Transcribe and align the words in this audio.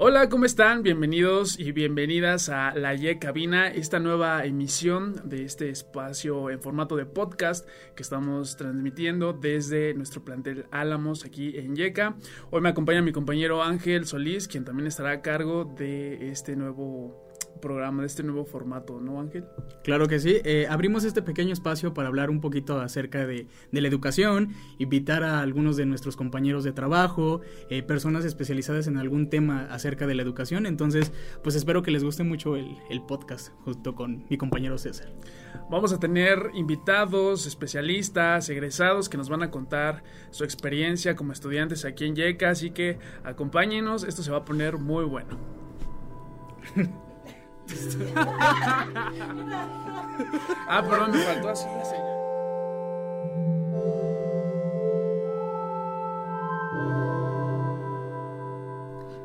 Hola, 0.00 0.28
¿cómo 0.28 0.44
están? 0.44 0.84
Bienvenidos 0.84 1.58
y 1.58 1.72
bienvenidas 1.72 2.50
a 2.50 2.72
La 2.72 2.94
Ye 2.94 3.18
Cabina, 3.18 3.66
esta 3.66 3.98
nueva 3.98 4.44
emisión 4.44 5.28
de 5.28 5.42
este 5.42 5.70
espacio 5.70 6.50
en 6.50 6.62
formato 6.62 6.94
de 6.94 7.04
podcast 7.04 7.68
que 7.96 8.04
estamos 8.04 8.56
transmitiendo 8.56 9.32
desde 9.32 9.94
nuestro 9.94 10.24
plantel 10.24 10.66
Álamos 10.70 11.24
aquí 11.24 11.58
en 11.58 11.74
Yeca. 11.74 12.14
Hoy 12.52 12.60
me 12.60 12.68
acompaña 12.68 13.02
mi 13.02 13.10
compañero 13.10 13.60
Ángel 13.60 14.06
Solís, 14.06 14.46
quien 14.46 14.64
también 14.64 14.86
estará 14.86 15.10
a 15.10 15.20
cargo 15.20 15.64
de 15.64 16.30
este 16.30 16.54
nuevo 16.54 17.27
programa, 17.60 18.02
de 18.02 18.06
este 18.06 18.22
nuevo 18.22 18.44
formato, 18.44 19.00
¿no, 19.00 19.20
Ángel? 19.20 19.44
Claro 19.84 20.08
que 20.08 20.18
sí. 20.18 20.36
Eh, 20.44 20.66
abrimos 20.68 21.04
este 21.04 21.22
pequeño 21.22 21.52
espacio 21.52 21.94
para 21.94 22.08
hablar 22.08 22.30
un 22.30 22.40
poquito 22.40 22.80
acerca 22.80 23.26
de, 23.26 23.46
de 23.72 23.80
la 23.80 23.88
educación, 23.88 24.54
invitar 24.78 25.22
a 25.22 25.40
algunos 25.40 25.76
de 25.76 25.86
nuestros 25.86 26.16
compañeros 26.16 26.64
de 26.64 26.72
trabajo, 26.72 27.40
eh, 27.70 27.82
personas 27.82 28.24
especializadas 28.24 28.86
en 28.86 28.96
algún 28.96 29.30
tema 29.30 29.66
acerca 29.70 30.06
de 30.06 30.14
la 30.14 30.22
educación. 30.22 30.66
Entonces, 30.66 31.12
pues 31.42 31.54
espero 31.54 31.82
que 31.82 31.90
les 31.90 32.04
guste 32.04 32.24
mucho 32.24 32.56
el, 32.56 32.76
el 32.90 33.02
podcast 33.02 33.52
junto 33.64 33.94
con 33.94 34.24
mi 34.28 34.36
compañero 34.38 34.78
César. 34.78 35.12
Vamos 35.70 35.92
a 35.92 36.00
tener 36.00 36.50
invitados, 36.54 37.46
especialistas, 37.46 38.48
egresados 38.48 39.08
que 39.08 39.16
nos 39.16 39.28
van 39.28 39.42
a 39.42 39.50
contar 39.50 40.02
su 40.30 40.44
experiencia 40.44 41.16
como 41.16 41.32
estudiantes 41.32 41.84
aquí 41.84 42.04
en 42.04 42.16
YECA, 42.16 42.50
así 42.50 42.70
que 42.70 42.98
acompáñenos, 43.24 44.04
esto 44.04 44.22
se 44.22 44.30
va 44.30 44.38
a 44.38 44.44
poner 44.44 44.78
muy 44.78 45.04
bueno. 45.04 45.38
ah, 50.68 50.84
perdón, 50.88 51.12
me 51.12 51.18
faltó 51.18 51.48
así 51.50 51.66
la 51.66 51.84
señal. 51.84 52.08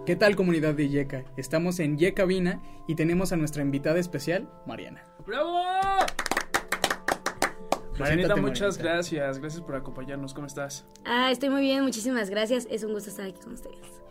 ¿Qué 0.06 0.18
tal 0.18 0.36
comunidad 0.36 0.74
de 0.74 0.90
Yeca? 0.90 1.24
Estamos 1.38 1.80
en 1.80 1.98
Yecabina 1.98 2.62
y 2.88 2.96
tenemos 2.96 3.32
a 3.32 3.38
nuestra 3.38 3.64
invitada 3.64 4.00
especial, 4.00 4.50
Mariana. 4.66 5.02
¡Bravo! 5.26 5.64
Marianita, 7.98 8.36
muchas 8.36 8.78
gracias. 8.78 9.40
Gracias 9.40 9.62
por 9.62 9.76
acompañarnos. 9.76 10.34
¿Cómo 10.34 10.48
estás? 10.48 10.86
Ah, 11.06 11.32
estoy 11.32 11.50
muy 11.50 11.62
bien, 11.62 11.84
muchísimas 11.84 12.30
gracias. 12.30 12.68
Es 12.70 12.84
un 12.84 12.92
gusto 12.92 13.12
estar 13.12 13.26
aquí 13.26 13.40
con 13.42 13.54
ustedes. 13.54 14.02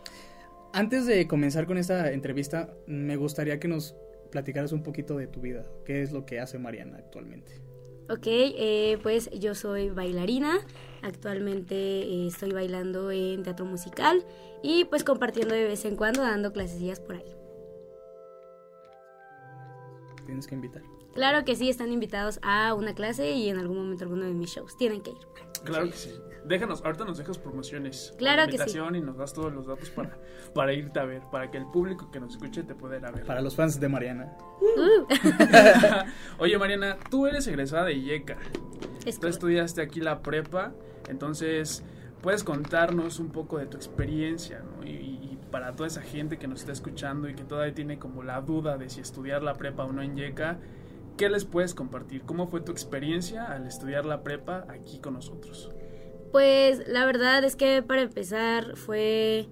Antes 0.71 1.05
de 1.05 1.27
comenzar 1.27 1.67
con 1.67 1.77
esta 1.77 2.11
entrevista, 2.11 2.73
me 2.87 3.15
gustaría 3.15 3.59
que 3.59 3.67
nos 3.67 3.95
platicaras 4.33 4.71
un 4.71 4.81
poquito 4.81 5.15
de 5.15 5.27
tu 5.27 5.41
vida. 5.41 5.63
¿Qué 5.85 6.01
es 6.01 6.11
lo 6.11 6.25
que 6.25 6.39
hace 6.39 6.57
Mariana 6.57 6.97
actualmente? 6.97 7.61
Ok, 8.09 8.25
eh, 8.25 8.97
pues 9.03 9.29
yo 9.29 9.53
soy 9.53 9.91
bailarina. 9.91 10.57
Actualmente 11.03 11.75
eh, 11.75 12.27
estoy 12.27 12.51
bailando 12.51 13.11
en 13.11 13.43
teatro 13.43 13.65
musical 13.65 14.25
y 14.63 14.85
pues 14.85 15.03
compartiendo 15.03 15.53
de 15.53 15.65
vez 15.65 15.85
en 15.85 15.95
cuando, 15.95 16.23
dando 16.23 16.51
clasecillas 16.51 16.99
por 16.99 17.15
ahí. 17.15 17.35
Tienes 20.25 20.47
que 20.47 20.55
invitar. 20.55 20.81
Claro 21.13 21.45
que 21.45 21.55
sí, 21.55 21.69
están 21.69 21.91
invitados 21.91 22.39
a 22.41 22.73
una 22.73 22.95
clase 22.95 23.31
y 23.31 23.49
en 23.49 23.59
algún 23.59 23.77
momento 23.77 24.03
alguno 24.03 24.25
de 24.25 24.33
mis 24.33 24.49
shows. 24.49 24.75
Tienen 24.77 25.01
que 25.01 25.11
ir. 25.11 25.17
Claro 25.63 25.85
que 25.85 25.93
sí. 25.93 26.11
Déjanos, 26.45 26.83
ahorita 26.83 27.05
nos 27.05 27.17
dejas 27.17 27.37
promociones. 27.37 28.13
Claro 28.17 28.49
que 28.51 28.57
sí. 28.57 28.77
Y 28.77 29.01
nos 29.01 29.17
das 29.17 29.33
todos 29.33 29.53
los 29.53 29.65
datos 29.65 29.89
para, 29.91 30.17
para 30.53 30.73
irte 30.73 30.99
a 30.99 31.05
ver, 31.05 31.21
para 31.31 31.49
que 31.49 31.57
el 31.57 31.65
público 31.67 32.11
que 32.11 32.19
nos 32.19 32.33
escuche 32.33 32.63
te 32.63 32.75
pueda 32.75 32.97
ir 32.97 33.05
a 33.05 33.11
ver. 33.11 33.25
Para 33.25 33.41
los 33.41 33.55
fans 33.55 33.79
de 33.79 33.87
Mariana. 33.87 34.35
Uh. 34.59 35.05
Oye, 36.39 36.57
Mariana, 36.57 36.97
tú 37.09 37.27
eres 37.27 37.47
egresada 37.47 37.85
de 37.85 37.93
IECA. 37.93 38.37
Es 39.05 39.19
Tú 39.19 39.27
estudiaste 39.27 39.81
aquí 39.81 40.01
la 40.01 40.21
prepa, 40.21 40.73
entonces 41.07 41.83
puedes 42.21 42.43
contarnos 42.43 43.19
un 43.19 43.29
poco 43.29 43.57
de 43.57 43.65
tu 43.65 43.77
experiencia, 43.77 44.59
¿no? 44.59 44.85
Y, 44.85 44.91
y 44.91 45.39
para 45.51 45.75
toda 45.75 45.87
esa 45.87 46.01
gente 46.01 46.37
que 46.37 46.47
nos 46.47 46.61
está 46.61 46.71
escuchando 46.71 47.29
y 47.29 47.35
que 47.35 47.43
todavía 47.43 47.73
tiene 47.73 47.99
como 47.99 48.23
la 48.23 48.41
duda 48.41 48.77
de 48.77 48.89
si 48.89 49.01
estudiar 49.01 49.43
la 49.43 49.53
prepa 49.53 49.83
o 49.85 49.93
no 49.93 50.01
en 50.01 50.17
IECA, 50.17 50.57
¿qué 51.17 51.29
les 51.29 51.45
puedes 51.45 51.73
compartir? 51.73 52.23
¿Cómo 52.23 52.47
fue 52.47 52.61
tu 52.61 52.71
experiencia 52.71 53.45
al 53.45 53.67
estudiar 53.67 54.05
la 54.05 54.23
prepa 54.23 54.65
aquí 54.69 54.99
con 54.99 55.13
nosotros? 55.13 55.71
Pues 56.31 56.87
la 56.87 57.05
verdad 57.05 57.43
es 57.43 57.55
que 57.55 57.83
para 57.83 58.01
empezar 58.01 58.75
fue 58.75 59.47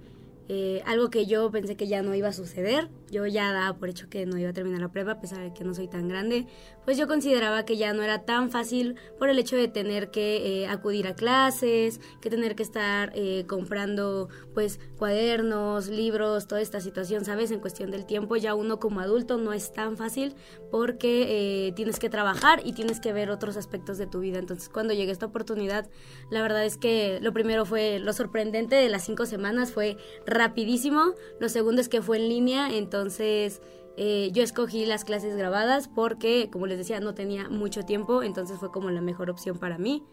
eh, 0.50 0.82
algo 0.86 1.10
que 1.10 1.26
yo 1.26 1.50
pensé 1.52 1.76
que 1.76 1.88
ya 1.88 2.02
no 2.02 2.16
iba 2.16 2.30
a 2.30 2.34
suceder. 2.34 2.90
Yo 3.12 3.28
ya 3.28 3.52
daba 3.52 3.78
por 3.78 3.90
hecho 3.90 4.10
que 4.10 4.26
no 4.26 4.38
iba 4.38 4.52
a 4.52 4.54
terminar 4.54 4.80
la 4.80 4.88
prueba, 4.88 5.12
a 5.14 5.20
pesar 5.20 5.40
de 5.40 5.54
que 5.54 5.66
no 5.66 5.74
soy 5.74 5.90
tan 5.90 6.08
grande. 6.08 6.48
Pues 6.86 6.98
yo 6.98 7.10
consideraba 7.10 7.66
que 7.66 7.76
ya 7.76 7.94
no 7.94 8.04
era 8.04 8.24
tan 8.24 8.50
fácil 8.50 8.96
por 9.20 9.28
el 9.28 9.38
hecho 9.38 9.58
de 9.58 9.68
tener 9.68 10.12
que 10.12 10.64
eh, 10.64 10.68
acudir 10.68 11.08
a 11.08 11.14
clases, 11.14 12.00
que 12.22 12.30
tener 12.30 12.56
que 12.56 12.64
estar 12.64 13.12
eh, 13.14 13.44
comprando 13.48 14.30
pues 14.54 14.80
cuadernos, 14.98 15.90
libros, 15.90 16.48
toda 16.48 16.62
esta 16.62 16.80
situación, 16.80 17.26
¿sabes? 17.26 17.52
En 17.52 17.60
cuestión 17.60 17.92
del 17.92 18.06
tiempo, 18.06 18.38
ya 18.38 18.56
uno 18.56 18.80
como 18.80 19.02
adulto 19.02 19.38
no 19.38 19.52
es 19.52 19.74
tan 19.74 19.98
fácil 19.98 20.34
porque 20.72 21.68
eh, 21.68 21.74
tienes 21.74 22.00
que 22.00 22.10
trabajar 22.10 22.62
y 22.64 22.72
tienes 22.72 23.02
que 23.02 23.12
ver 23.12 23.30
otros 23.30 23.58
aspectos 23.58 23.98
de 23.98 24.08
tu 24.08 24.22
vida. 24.22 24.40
Entonces 24.40 24.70
cuando 24.70 24.94
llegué 24.94 25.10
a 25.10 25.14
esta 25.14 25.26
oportunidad, 25.26 25.90
la 26.30 26.42
verdad 26.42 26.64
es 26.64 26.78
que 26.78 27.20
lo 27.22 27.34
primero 27.34 27.66
fue 27.66 28.00
lo 28.00 28.14
sorprendente 28.14 28.78
de 28.78 28.88
las 28.88 29.04
cinco 29.04 29.26
semanas, 29.26 29.74
fue 29.74 29.98
rapidísimo. 30.26 31.14
Lo 31.42 31.50
segundo 31.50 31.82
es 31.82 31.90
que 31.90 32.02
fue 32.02 32.16
en 32.16 32.30
línea, 32.30 32.74
entonces 32.74 33.01
eh, 33.98 34.30
yo 34.32 34.44
escogí 34.44 34.86
las 34.86 35.04
clases 35.04 35.36
grabadas 35.36 35.88
porque, 35.88 36.50
como 36.52 36.68
les 36.68 36.78
decía, 36.78 37.00
no 37.00 37.14
tenía 37.14 37.50
mucho 37.50 37.84
tiempo, 37.84 38.24
entonces 38.24 38.58
fue 38.58 38.72
como 38.72 38.90
la 38.90 39.02
mejor 39.02 39.30
opción 39.30 39.58
para 39.58 39.78
mí. 39.78 40.04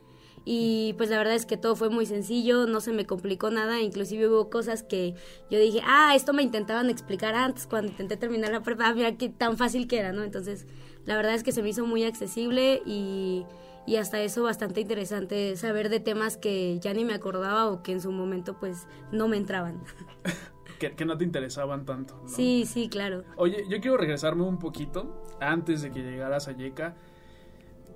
Y 0.44 0.94
pues 0.97 1.10
la 1.10 1.19
verdad 1.19 1.34
es 1.34 1.47
que 1.47 1.56
todo 1.56 1.76
fue 1.76 1.91
muy 1.91 2.06
sencillo, 2.06 2.66
no 2.66 2.81
se 2.81 2.93
me 2.93 3.04
complicó 3.04 3.50
nada, 3.50 3.81
inclusive 3.81 4.28
hubo 4.28 4.49
cosas 4.50 4.82
que 4.82 5.15
yo 5.50 5.59
dije, 5.59 5.81
ah, 5.84 6.15
esto 6.15 6.32
me 6.32 6.43
intentaban 6.43 6.88
explicar 6.91 7.34
antes 7.34 7.66
cuando 7.66 7.91
intenté 7.91 8.16
terminar 8.16 8.50
la 8.50 8.62
prueba, 8.62 8.88
ah, 8.88 8.94
mira 8.94 9.16
qué 9.16 9.28
tan 9.28 9.59
fácil 9.59 9.87
que 9.87 9.99
era, 9.99 10.12
¿no? 10.12 10.22
Entonces, 10.22 10.66
la 11.05 11.16
verdad 11.16 11.34
es 11.34 11.43
que 11.43 11.53
se 11.53 11.62
me 11.62 11.69
hizo 11.69 11.84
muy 11.87 12.05
accesible 12.05 12.82
y, 12.87 13.44
y 13.87 13.97
hasta 13.97 14.20
eso 14.20 14.43
bastante 14.43 14.81
interesante 14.81 15.56
saber 15.56 15.88
de 15.88 16.00
temas 16.00 16.37
que 16.37 16.78
ya 16.78 16.94
ni 16.94 17.05
me 17.05 17.15
acordaba 17.15 17.69
o 17.69 17.82
que 17.82 17.93
en 17.93 18.00
su 18.00 18.10
momento 18.10 18.56
pues 18.59 18.87
no 19.12 19.28
me 19.28 19.37
entraban. 19.37 19.82
Que, 20.78 20.92
que 20.94 21.04
no 21.04 21.16
te 21.18 21.24
interesaban 21.24 21.84
tanto. 21.84 22.20
¿no? 22.22 22.28
Sí, 22.28 22.64
sí, 22.66 22.88
claro. 22.88 23.24
Oye, 23.36 23.64
yo 23.68 23.80
quiero 23.80 23.96
regresarme 23.96 24.44
un 24.44 24.58
poquito 24.58 25.22
antes 25.40 25.82
de 25.82 25.90
que 25.90 26.02
llegaras 26.02 26.46
a 26.48 26.52
Yeca. 26.52 26.94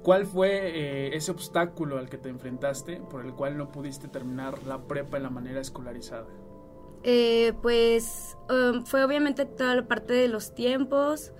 ¿Cuál 0.03 0.27
fue 0.27 0.51
eh, 0.51 1.17
ese 1.17 1.31
obstáculo 1.31 1.99
al 1.99 2.09
que 2.09 2.19
te 2.19 2.29
enfrentaste 2.29 2.97
por 2.97 3.25
el 3.25 3.35
cual 3.35 3.57
no 3.57 3.71
pudiste 3.71 4.09
terminar 4.09 4.63
la 4.67 4.83
prepa 4.83 5.17
en 5.17 5.23
la 5.23 5.31
manera 5.31 5.61
escolarizada? 5.61 6.27
Eh, 7.05 7.53
pues 7.63 8.37
um, 8.51 8.85
fue 8.85 9.05
obviamente 9.05 9.45
toda 9.45 9.77
la 9.77 9.87
parte 9.87 10.13
de 10.13 10.29
los 10.29 10.55
tiempos. 10.55 11.33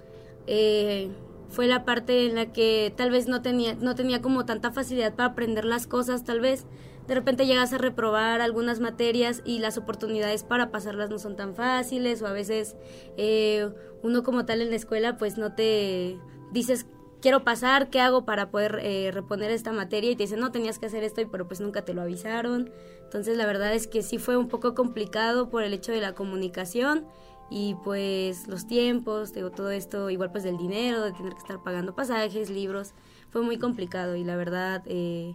eh, 0.47 1.11
fue 1.49 1.67
la 1.67 1.85
parte 1.85 2.27
en 2.27 2.35
la 2.35 2.51
que 2.53 2.95
tal 2.97 3.11
vez 3.11 3.29
no 3.29 3.43
tenía, 3.43 3.75
no 3.75 3.95
tenía 3.95 4.23
como 4.23 4.47
tanta 4.47 4.73
facilidad 4.73 5.15
para 5.15 5.31
aprender 5.31 5.67
las 5.67 5.87
cosas, 5.87 6.25
tal 6.25 6.41
vez. 6.41 6.65
De 7.07 7.15
repente 7.15 7.47
llegas 7.47 7.73
a 7.73 7.79
reprobar 7.79 8.41
algunas 8.41 8.81
materias 8.81 9.43
y 9.45 9.59
las 9.59 9.77
oportunidades 9.77 10.45
para 10.45 10.71
pasarlas 10.71 11.11
no 11.11 11.19
son 11.19 11.37
tan 11.37 11.55
fáciles 11.55 12.23
o 12.23 12.27
a 12.27 12.33
veces 12.33 12.77
eh, 13.17 13.69
uno 14.03 14.23
como 14.23 14.45
tal 14.45 14.63
en 14.63 14.71
la 14.71 14.77
escuela 14.77 15.17
pues 15.17 15.37
no 15.37 15.53
te 15.55 16.19
dices 16.53 16.87
quiero 17.23 17.45
pasar, 17.45 17.89
¿qué 17.89 18.01
hago 18.01 18.27
para 18.27 18.51
poder 18.51 18.81
eh, 18.83 19.11
reponer 19.13 19.51
esta 19.51 19.73
materia? 19.73 20.11
Y 20.11 20.17
te 20.17 20.25
dicen, 20.25 20.41
no, 20.41 20.51
tenías 20.51 20.79
que 20.79 20.87
hacer 20.87 21.05
esto, 21.05 21.23
pero 21.31 21.47
pues 21.47 21.61
nunca 21.61 21.83
te 21.83 21.95
lo 21.95 22.03
avisaron. 22.03 22.71
Entonces 23.05 23.39
la 23.39 23.47
verdad 23.47 23.73
es 23.73 23.87
que 23.87 24.03
sí 24.03 24.19
fue 24.19 24.37
un 24.37 24.49
poco 24.49 24.75
complicado 24.75 25.49
por 25.49 25.63
el 25.63 25.73
hecho 25.73 25.93
de 25.93 26.01
la 26.01 26.15
comunicación 26.15 27.07
y 27.49 27.77
pues 27.85 28.49
los 28.49 28.67
tiempos, 28.67 29.33
todo 29.33 29.71
esto, 29.71 30.11
igual 30.11 30.33
pues 30.33 30.43
del 30.43 30.59
dinero, 30.59 31.03
de 31.03 31.13
tener 31.13 31.33
que 31.33 31.39
estar 31.39 31.63
pagando 31.63 31.95
pasajes, 31.95 32.51
libros, 32.51 32.93
fue 33.31 33.43
muy 33.43 33.59
complicado 33.59 34.17
y 34.17 34.25
la 34.25 34.37
verdad, 34.37 34.83
eh, 34.87 35.35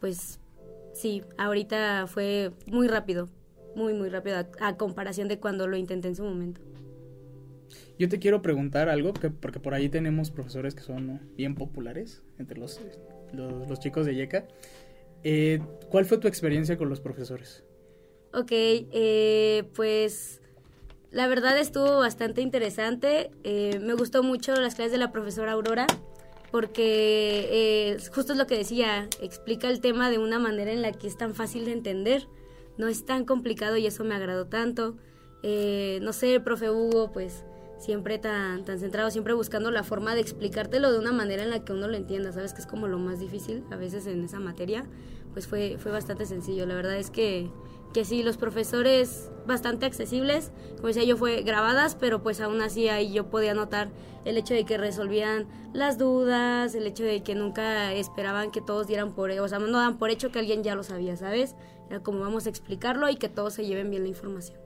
pues 0.00 0.38
sí, 0.96 1.22
ahorita 1.38 2.06
fue 2.06 2.52
muy 2.66 2.88
rápido, 2.88 3.28
muy, 3.74 3.94
muy 3.94 4.08
rápido 4.08 4.36
a, 4.36 4.46
a 4.60 4.76
comparación 4.76 5.28
de 5.28 5.38
cuando 5.38 5.66
lo 5.66 5.76
intenté 5.76 6.08
en 6.08 6.16
su 6.16 6.24
momento. 6.24 6.60
Yo 7.98 8.08
te 8.08 8.18
quiero 8.18 8.42
preguntar 8.42 8.88
algo, 8.88 9.12
que, 9.12 9.30
porque 9.30 9.58
por 9.58 9.74
ahí 9.74 9.88
tenemos 9.88 10.30
profesores 10.30 10.74
que 10.74 10.82
son 10.82 11.20
bien 11.36 11.54
populares 11.54 12.22
entre 12.38 12.58
los, 12.58 12.80
los, 13.32 13.68
los 13.68 13.80
chicos 13.80 14.06
de 14.06 14.14
Yeca. 14.14 14.46
Eh, 15.24 15.60
¿Cuál 15.90 16.04
fue 16.04 16.18
tu 16.18 16.28
experiencia 16.28 16.76
con 16.76 16.88
los 16.88 17.00
profesores? 17.00 17.64
Ok, 18.32 18.50
eh, 18.52 19.64
pues 19.74 20.42
la 21.10 21.26
verdad 21.26 21.58
estuvo 21.58 21.98
bastante 21.98 22.42
interesante. 22.42 23.30
Eh, 23.44 23.78
me 23.80 23.94
gustó 23.94 24.22
mucho 24.22 24.54
las 24.56 24.74
clases 24.74 24.92
de 24.92 24.98
la 24.98 25.10
profesora 25.10 25.52
Aurora 25.52 25.86
porque 26.50 27.48
eh, 27.50 27.96
justo 28.14 28.32
es 28.32 28.38
lo 28.38 28.46
que 28.46 28.56
decía, 28.56 29.08
explica 29.20 29.68
el 29.68 29.80
tema 29.80 30.10
de 30.10 30.18
una 30.18 30.38
manera 30.38 30.72
en 30.72 30.82
la 30.82 30.92
que 30.92 31.06
es 31.06 31.16
tan 31.16 31.34
fácil 31.34 31.64
de 31.64 31.72
entender, 31.72 32.28
no 32.78 32.88
es 32.88 33.04
tan 33.04 33.24
complicado 33.24 33.76
y 33.76 33.86
eso 33.86 34.04
me 34.04 34.14
agradó 34.14 34.46
tanto. 34.46 34.96
Eh, 35.42 35.98
no 36.02 36.12
sé, 36.12 36.40
profe 36.40 36.70
Hugo, 36.70 37.12
pues 37.12 37.44
siempre 37.78 38.18
tan, 38.18 38.64
tan 38.64 38.78
centrado, 38.78 39.10
siempre 39.10 39.34
buscando 39.34 39.70
la 39.70 39.82
forma 39.82 40.14
de 40.14 40.20
explicártelo 40.20 40.92
de 40.92 40.98
una 40.98 41.12
manera 41.12 41.42
en 41.42 41.50
la 41.50 41.64
que 41.64 41.72
uno 41.72 41.88
lo 41.88 41.96
entienda, 41.96 42.32
sabes 42.32 42.54
que 42.54 42.60
es 42.60 42.66
como 42.66 42.88
lo 42.88 42.98
más 42.98 43.20
difícil 43.20 43.62
a 43.70 43.76
veces 43.76 44.06
en 44.06 44.24
esa 44.24 44.40
materia, 44.40 44.86
pues 45.32 45.46
fue, 45.46 45.76
fue 45.78 45.92
bastante 45.92 46.26
sencillo. 46.26 46.66
La 46.66 46.74
verdad 46.74 46.96
es 46.96 47.10
que 47.10 47.50
que 47.92 48.04
sí, 48.04 48.22
los 48.22 48.36
profesores 48.36 49.30
bastante 49.46 49.86
accesibles, 49.86 50.52
como 50.76 50.88
decía 50.88 51.04
yo, 51.04 51.16
fue 51.16 51.42
grabadas, 51.42 51.94
pero 51.94 52.22
pues 52.22 52.40
aún 52.40 52.60
así 52.60 52.88
ahí 52.88 53.12
yo 53.12 53.30
podía 53.30 53.54
notar 53.54 53.90
el 54.24 54.36
hecho 54.36 54.54
de 54.54 54.64
que 54.64 54.76
resolvían 54.76 55.46
las 55.72 55.98
dudas, 55.98 56.74
el 56.74 56.86
hecho 56.86 57.04
de 57.04 57.22
que 57.22 57.34
nunca 57.34 57.92
esperaban 57.92 58.50
que 58.50 58.60
todos 58.60 58.86
dieran 58.86 59.14
por, 59.14 59.30
o 59.30 59.48
sea, 59.48 59.58
no 59.58 59.78
dan 59.78 59.98
por 59.98 60.10
hecho 60.10 60.32
que 60.32 60.40
alguien 60.40 60.62
ya 60.62 60.74
lo 60.74 60.82
sabía, 60.82 61.16
¿sabes? 61.16 61.54
Era 61.88 62.02
como 62.02 62.20
vamos 62.20 62.46
a 62.46 62.50
explicarlo 62.50 63.08
y 63.08 63.16
que 63.16 63.28
todos 63.28 63.54
se 63.54 63.64
lleven 63.64 63.90
bien 63.90 64.02
la 64.02 64.08
información. 64.08 64.58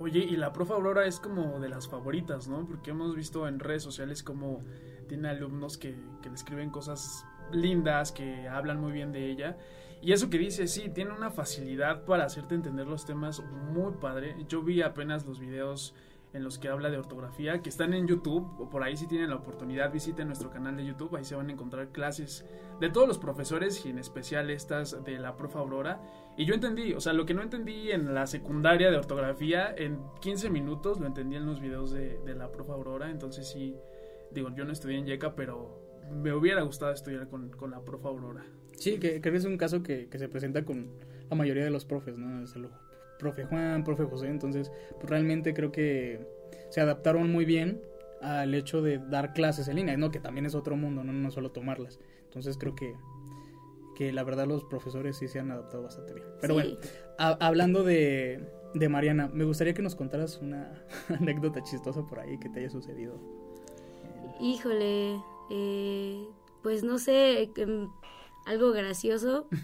Oye, 0.00 0.20
y 0.20 0.36
la 0.36 0.52
profe 0.52 0.74
Aurora 0.74 1.06
es 1.06 1.18
como 1.18 1.58
de 1.58 1.68
las 1.68 1.88
favoritas, 1.88 2.46
¿no? 2.46 2.66
Porque 2.66 2.90
hemos 2.90 3.16
visto 3.16 3.48
en 3.48 3.58
redes 3.58 3.82
sociales 3.82 4.22
como 4.22 4.62
tiene 5.08 5.28
alumnos 5.28 5.78
que, 5.78 5.96
que 6.22 6.28
le 6.28 6.36
escriben 6.36 6.70
cosas 6.70 7.24
lindas, 7.52 8.12
que 8.12 8.48
hablan 8.48 8.80
muy 8.80 8.92
bien 8.92 9.12
de 9.12 9.30
ella. 9.30 9.56
Y 10.00 10.12
eso 10.12 10.30
que 10.30 10.38
dice, 10.38 10.68
sí, 10.68 10.88
tiene 10.90 11.12
una 11.12 11.30
facilidad 11.30 12.04
para 12.04 12.24
hacerte 12.24 12.54
entender 12.54 12.86
los 12.86 13.04
temas 13.04 13.42
muy 13.72 13.94
padre. 13.94 14.36
Yo 14.48 14.62
vi 14.62 14.82
apenas 14.82 15.26
los 15.26 15.40
videos 15.40 15.94
en 16.32 16.44
los 16.44 16.58
que 16.58 16.68
habla 16.68 16.90
de 16.90 16.98
ortografía, 16.98 17.62
que 17.62 17.68
están 17.68 17.94
en 17.94 18.06
YouTube, 18.06 18.46
o 18.60 18.68
por 18.68 18.82
ahí 18.82 18.96
si 18.96 19.06
tienen 19.06 19.30
la 19.30 19.36
oportunidad 19.36 19.90
visiten 19.90 20.26
nuestro 20.26 20.50
canal 20.50 20.76
de 20.76 20.84
YouTube, 20.84 21.16
ahí 21.16 21.24
se 21.24 21.34
van 21.34 21.48
a 21.48 21.52
encontrar 21.52 21.88
clases 21.88 22.44
de 22.80 22.90
todos 22.90 23.08
los 23.08 23.18
profesores 23.18 23.84
y 23.86 23.90
en 23.90 23.98
especial 23.98 24.50
estas 24.50 25.04
de 25.04 25.18
la 25.18 25.36
profe 25.36 25.58
Aurora. 25.58 26.00
Y 26.36 26.44
yo 26.44 26.54
entendí, 26.54 26.92
o 26.92 27.00
sea, 27.00 27.12
lo 27.12 27.24
que 27.24 27.34
no 27.34 27.42
entendí 27.42 27.90
en 27.90 28.14
la 28.14 28.26
secundaria 28.26 28.90
de 28.90 28.98
ortografía, 28.98 29.74
en 29.74 30.00
15 30.20 30.50
minutos 30.50 31.00
lo 31.00 31.06
entendí 31.06 31.36
en 31.36 31.46
los 31.46 31.60
videos 31.60 31.90
de, 31.90 32.18
de 32.18 32.34
la 32.34 32.52
profe 32.52 32.72
Aurora, 32.72 33.10
entonces 33.10 33.48
sí, 33.48 33.74
digo, 34.30 34.50
yo 34.54 34.64
no 34.64 34.72
estudié 34.72 34.98
en 34.98 35.06
YECA, 35.06 35.34
pero 35.34 35.87
me 36.10 36.32
hubiera 36.32 36.62
gustado 36.62 36.92
estudiar 36.92 37.28
con, 37.28 37.50
con 37.50 37.70
la 37.70 37.80
profe 37.80 38.06
Aurora. 38.08 38.44
Sí, 38.76 38.98
que 38.98 39.20
creo 39.20 39.32
que 39.32 39.38
es 39.38 39.44
un 39.44 39.56
caso 39.56 39.82
que, 39.82 40.08
que, 40.08 40.18
se 40.18 40.28
presenta 40.28 40.64
con 40.64 40.88
la 41.28 41.36
mayoría 41.36 41.64
de 41.64 41.70
los 41.70 41.84
profes, 41.84 42.16
¿no? 42.16 42.42
Es 42.44 42.54
el 42.54 42.68
profe 43.18 43.44
Juan, 43.44 43.82
profe 43.84 44.04
José, 44.04 44.28
entonces 44.28 44.70
pues 44.98 45.08
realmente 45.10 45.52
creo 45.52 45.72
que 45.72 46.20
se 46.70 46.80
adaptaron 46.80 47.30
muy 47.32 47.44
bien 47.44 47.80
al 48.22 48.54
hecho 48.54 48.80
de 48.82 48.98
dar 48.98 49.32
clases 49.32 49.68
en 49.68 49.76
línea, 49.76 49.96
¿no? 49.96 50.10
Que 50.10 50.20
también 50.20 50.46
es 50.46 50.54
otro 50.54 50.76
mundo, 50.76 51.02
no, 51.04 51.12
no 51.12 51.30
solo 51.30 51.50
tomarlas. 51.50 51.98
Entonces 52.24 52.56
creo 52.58 52.74
que, 52.74 52.94
que 53.96 54.12
la 54.12 54.22
verdad 54.22 54.46
los 54.46 54.64
profesores 54.64 55.16
sí 55.16 55.26
se 55.28 55.38
han 55.40 55.50
adaptado 55.50 55.82
bastante 55.84 56.14
bien. 56.14 56.26
Pero 56.40 56.54
Sí. 56.54 56.60
bueno, 56.62 56.78
a- 57.18 57.46
hablando 57.46 57.82
de, 57.84 58.40
de 58.74 58.88
Mariana, 58.88 59.28
me 59.32 59.44
gustaría 59.44 59.74
que 59.74 59.82
nos 59.82 59.96
contaras 59.96 60.38
una 60.38 60.84
anécdota 61.20 61.62
chistosa 61.62 62.06
por 62.06 62.20
ahí 62.20 62.38
que 62.38 62.48
te 62.48 62.60
haya 62.60 62.70
sucedido. 62.70 63.18
Híjole, 64.40 65.16
eh, 65.50 66.24
pues 66.62 66.82
no 66.84 66.98
sé, 66.98 67.50
em, 67.56 67.88
algo 68.46 68.72
gracioso. 68.72 69.46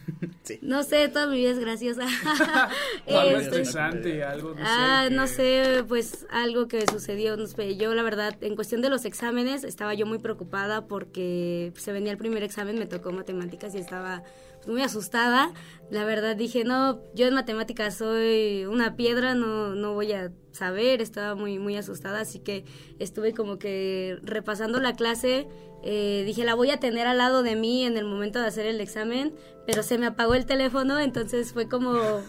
Sí. 0.45 0.59
No 0.61 0.83
sé, 0.83 1.09
toda 1.09 1.27
mi 1.27 1.37
vida 1.39 1.53
es 1.53 1.59
graciosa. 1.59 2.03
O 3.07 3.19
algo 3.19 3.39
Este, 3.39 3.47
estresante, 3.63 4.23
algo, 4.23 4.51
no 4.51 4.57
sé. 4.57 4.63
Ah, 4.67 5.07
que- 5.09 5.15
no 5.15 5.27
sé, 5.27 5.85
pues 5.89 6.27
algo 6.31 6.69
que 6.69 6.87
sucedió. 6.87 7.39
no 7.39 7.47
sé, 7.47 7.77
Yo, 7.77 7.95
la 7.95 8.03
verdad, 8.03 8.37
en 8.43 8.55
cuestión 8.55 8.83
de 8.83 8.91
los 8.91 9.07
exámenes, 9.07 9.65
estaba 9.65 9.95
yo 9.95 10.05
muy 10.05 10.19
preocupada 10.19 10.87
porque 10.87 11.73
se 11.77 11.93
venía 11.93 12.13
el 12.13 12.19
primer 12.19 12.43
examen, 12.43 12.79
me 12.79 12.85
tocó 12.85 13.11
matemáticas 13.11 13.75
y 13.75 13.79
estaba 13.79 14.23
pues, 14.57 14.69
muy 14.69 14.83
asustada. 14.83 15.55
La 15.91 16.05
verdad, 16.05 16.37
dije, 16.37 16.63
no, 16.65 17.01
yo 17.15 17.27
en 17.27 17.33
matemáticas 17.35 17.97
soy 17.97 18.67
una 18.67 18.97
piedra, 18.97 19.35
no, 19.35 19.75
no 19.75 19.95
voy 19.95 20.13
a 20.13 20.31
saber. 20.53 21.01
Estaba 21.01 21.35
muy, 21.35 21.59
muy 21.59 21.77
asustada, 21.79 22.21
así 22.21 22.39
que 22.41 22.67
estuve 22.99 23.33
como 23.33 23.59
que 23.59 24.19
repasando 24.23 24.79
la 24.79 24.93
clase. 24.93 25.47
Eh, 25.85 26.23
dije, 26.27 26.45
la 26.45 26.55
voy 26.55 26.71
a 26.71 26.81
tener 26.81 27.07
al 27.07 27.19
lado 27.19 27.43
de 27.43 27.57
mí 27.57 27.85
en 27.85 27.97
el 27.97 28.05
momento 28.05 28.41
de 28.41 28.47
hacer 28.47 28.67
el 28.67 28.81
examen, 28.81 29.35
pero 29.67 29.83
se 29.83 29.99
me 29.99 30.07
apagó 30.07 30.35
el 30.35 30.47
teléfono, 30.47 30.99
entonces 30.99 31.53
fue 31.53 31.69
como 31.69 32.23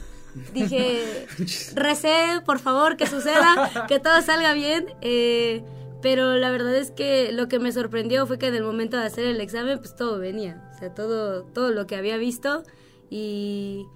dije, 0.53 1.25
recé, 1.75 2.41
por 2.45 2.59
favor, 2.59 2.97
que 2.97 3.07
suceda, 3.07 3.85
que 3.87 3.99
todo 3.99 4.21
salga 4.21 4.53
bien. 4.53 4.87
eh, 5.01 5.63
pero 6.01 6.35
la 6.35 6.51
verdad 6.51 6.75
es 6.75 6.91
que 6.91 7.31
lo 7.31 7.47
que 7.47 7.57
me 7.57 7.71
sorprendió 7.71 8.27
fue 8.27 8.37
que 8.37 8.45
en 8.45 8.53
el 8.53 8.61
momento 8.61 8.95
de 8.95 9.05
hacer 9.05 9.25
el 9.25 9.41
examen, 9.41 9.79
pues 9.79 9.95
todo 9.95 10.19
venía. 10.19 10.69
O 10.75 10.77
sea, 10.77 10.93
todo, 10.93 11.45
todo 11.45 11.71
lo 11.71 11.87
que 11.87 11.95
había 11.95 12.17
visto. 12.17 12.61
Y, 13.09 13.87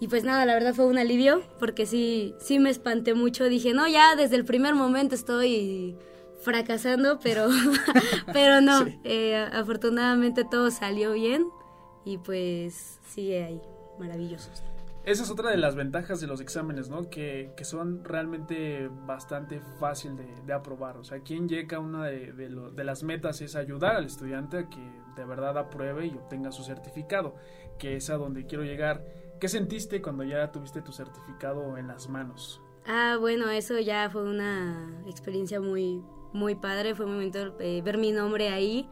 y 0.00 0.08
pues 0.08 0.24
nada, 0.24 0.44
la 0.44 0.54
verdad 0.54 0.74
fue 0.74 0.86
un 0.86 0.98
alivio, 0.98 1.42
porque 1.60 1.86
sí, 1.86 2.34
sí 2.40 2.58
me 2.58 2.70
espanté 2.70 3.14
mucho. 3.14 3.44
Dije, 3.44 3.74
no, 3.74 3.86
ya 3.86 4.16
desde 4.16 4.34
el 4.34 4.44
primer 4.44 4.74
momento 4.74 5.14
estoy 5.14 5.96
fracasando, 6.40 7.18
pero, 7.22 7.48
pero 8.32 8.60
no. 8.60 8.86
eh, 9.04 9.36
afortunadamente 9.52 10.44
todo 10.44 10.70
salió 10.70 11.12
bien. 11.12 11.46
Y 12.04 12.18
pues 12.18 12.98
sigue 13.06 13.44
ahí, 13.44 13.60
maravilloso. 13.98 14.50
Esa 15.04 15.22
es 15.22 15.30
otra 15.30 15.50
de 15.50 15.56
las 15.56 15.74
ventajas 15.74 16.20
de 16.20 16.26
los 16.26 16.40
exámenes, 16.40 16.88
¿no? 16.90 17.08
Que, 17.08 17.52
que 17.56 17.64
son 17.64 18.04
realmente 18.04 18.88
bastante 19.06 19.60
fácil 19.80 20.16
de, 20.16 20.26
de 20.46 20.52
aprobar. 20.52 20.98
O 20.98 21.04
sea, 21.04 21.18
aquí 21.18 21.34
en 21.34 21.48
YECA 21.48 21.78
una 21.80 22.04
de, 22.06 22.32
de, 22.32 22.48
lo- 22.50 22.70
de 22.70 22.84
las 22.84 23.02
metas 23.02 23.40
es 23.40 23.56
ayudar 23.56 23.96
al 23.96 24.04
estudiante 24.04 24.58
a 24.58 24.68
que 24.68 24.80
de 25.16 25.24
verdad 25.24 25.56
apruebe 25.56 26.06
y 26.06 26.10
obtenga 26.10 26.52
su 26.52 26.62
certificado, 26.62 27.34
que 27.78 27.96
es 27.96 28.10
a 28.10 28.16
donde 28.16 28.44
quiero 28.46 28.64
llegar. 28.64 29.02
¿Qué 29.40 29.48
sentiste 29.48 30.02
cuando 30.02 30.24
ya 30.24 30.50
tuviste 30.52 30.82
tu 30.82 30.92
certificado 30.92 31.78
en 31.78 31.88
las 31.88 32.08
manos? 32.08 32.60
Ah, 32.86 33.16
bueno, 33.18 33.48
eso 33.50 33.78
ya 33.78 34.10
fue 34.10 34.24
una 34.24 35.02
experiencia 35.06 35.60
muy, 35.60 36.02
muy 36.32 36.54
padre. 36.54 36.94
Fue 36.94 37.06
un 37.06 37.12
momento 37.12 37.54
eh, 37.60 37.82
ver 37.82 37.98
mi 37.98 38.12
nombre 38.12 38.48
ahí. 38.48 38.88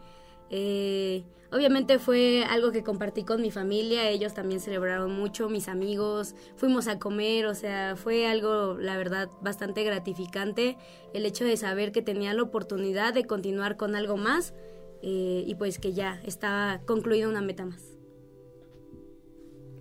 Eh, 0.50 1.24
obviamente 1.50 1.98
fue 1.98 2.44
algo 2.44 2.72
que 2.72 2.82
compartí 2.82 3.24
con 3.24 3.42
mi 3.42 3.50
familia. 3.50 4.08
Ellos 4.10 4.34
también 4.34 4.60
celebraron 4.60 5.12
mucho, 5.12 5.48
mis 5.48 5.68
amigos. 5.68 6.34
Fuimos 6.56 6.88
a 6.88 6.98
comer, 6.98 7.46
o 7.46 7.54
sea, 7.54 7.96
fue 7.96 8.26
algo, 8.26 8.76
la 8.78 8.96
verdad, 8.96 9.30
bastante 9.40 9.84
gratificante. 9.84 10.76
El 11.12 11.26
hecho 11.26 11.44
de 11.44 11.56
saber 11.56 11.92
que 11.92 12.02
tenía 12.02 12.34
la 12.34 12.42
oportunidad 12.42 13.14
de 13.14 13.24
continuar 13.24 13.76
con 13.76 13.94
algo 13.96 14.16
más 14.16 14.54
eh, 15.02 15.44
y 15.46 15.54
pues 15.56 15.78
que 15.78 15.92
ya 15.92 16.20
estaba 16.24 16.80
concluida 16.86 17.28
una 17.28 17.42
meta 17.42 17.64
más. 17.64 17.96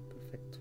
Perfecto. 0.09 0.59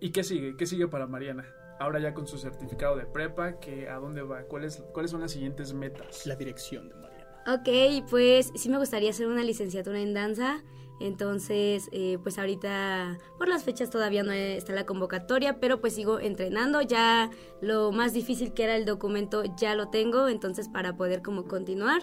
¿Y 0.00 0.10
qué 0.10 0.24
sigue? 0.24 0.56
¿Qué 0.56 0.66
sigue 0.66 0.88
para 0.88 1.06
Mariana? 1.06 1.46
Ahora 1.78 1.98
ya 1.98 2.14
con 2.14 2.26
su 2.26 2.38
certificado 2.38 2.96
de 2.96 3.06
prepa, 3.06 3.58
que 3.58 3.88
¿a 3.88 3.96
dónde 3.96 4.22
va? 4.22 4.42
¿Cuáles, 4.42 4.82
¿Cuáles 4.92 5.10
son 5.10 5.20
las 5.20 5.32
siguientes 5.32 5.72
metas? 5.72 6.26
La 6.26 6.36
dirección 6.36 6.88
de 6.88 6.94
Mariana. 6.94 7.22
Ok, 7.46 8.08
pues 8.08 8.52
sí 8.54 8.68
me 8.68 8.78
gustaría 8.78 9.10
hacer 9.10 9.26
una 9.26 9.42
licenciatura 9.42 9.98
en 10.00 10.14
danza. 10.14 10.62
Entonces, 11.00 11.88
eh, 11.90 12.18
pues 12.22 12.38
ahorita 12.38 13.18
por 13.36 13.48
las 13.48 13.64
fechas 13.64 13.90
todavía 13.90 14.22
no 14.22 14.30
está 14.30 14.72
la 14.72 14.86
convocatoria, 14.86 15.58
pero 15.58 15.80
pues 15.80 15.94
sigo 15.94 16.20
entrenando. 16.20 16.80
Ya 16.80 17.30
lo 17.60 17.90
más 17.90 18.12
difícil 18.12 18.54
que 18.54 18.64
era 18.64 18.76
el 18.76 18.84
documento 18.84 19.42
ya 19.56 19.74
lo 19.74 19.88
tengo, 19.88 20.28
entonces 20.28 20.68
para 20.68 20.96
poder 20.96 21.22
como 21.22 21.46
continuar 21.46 22.02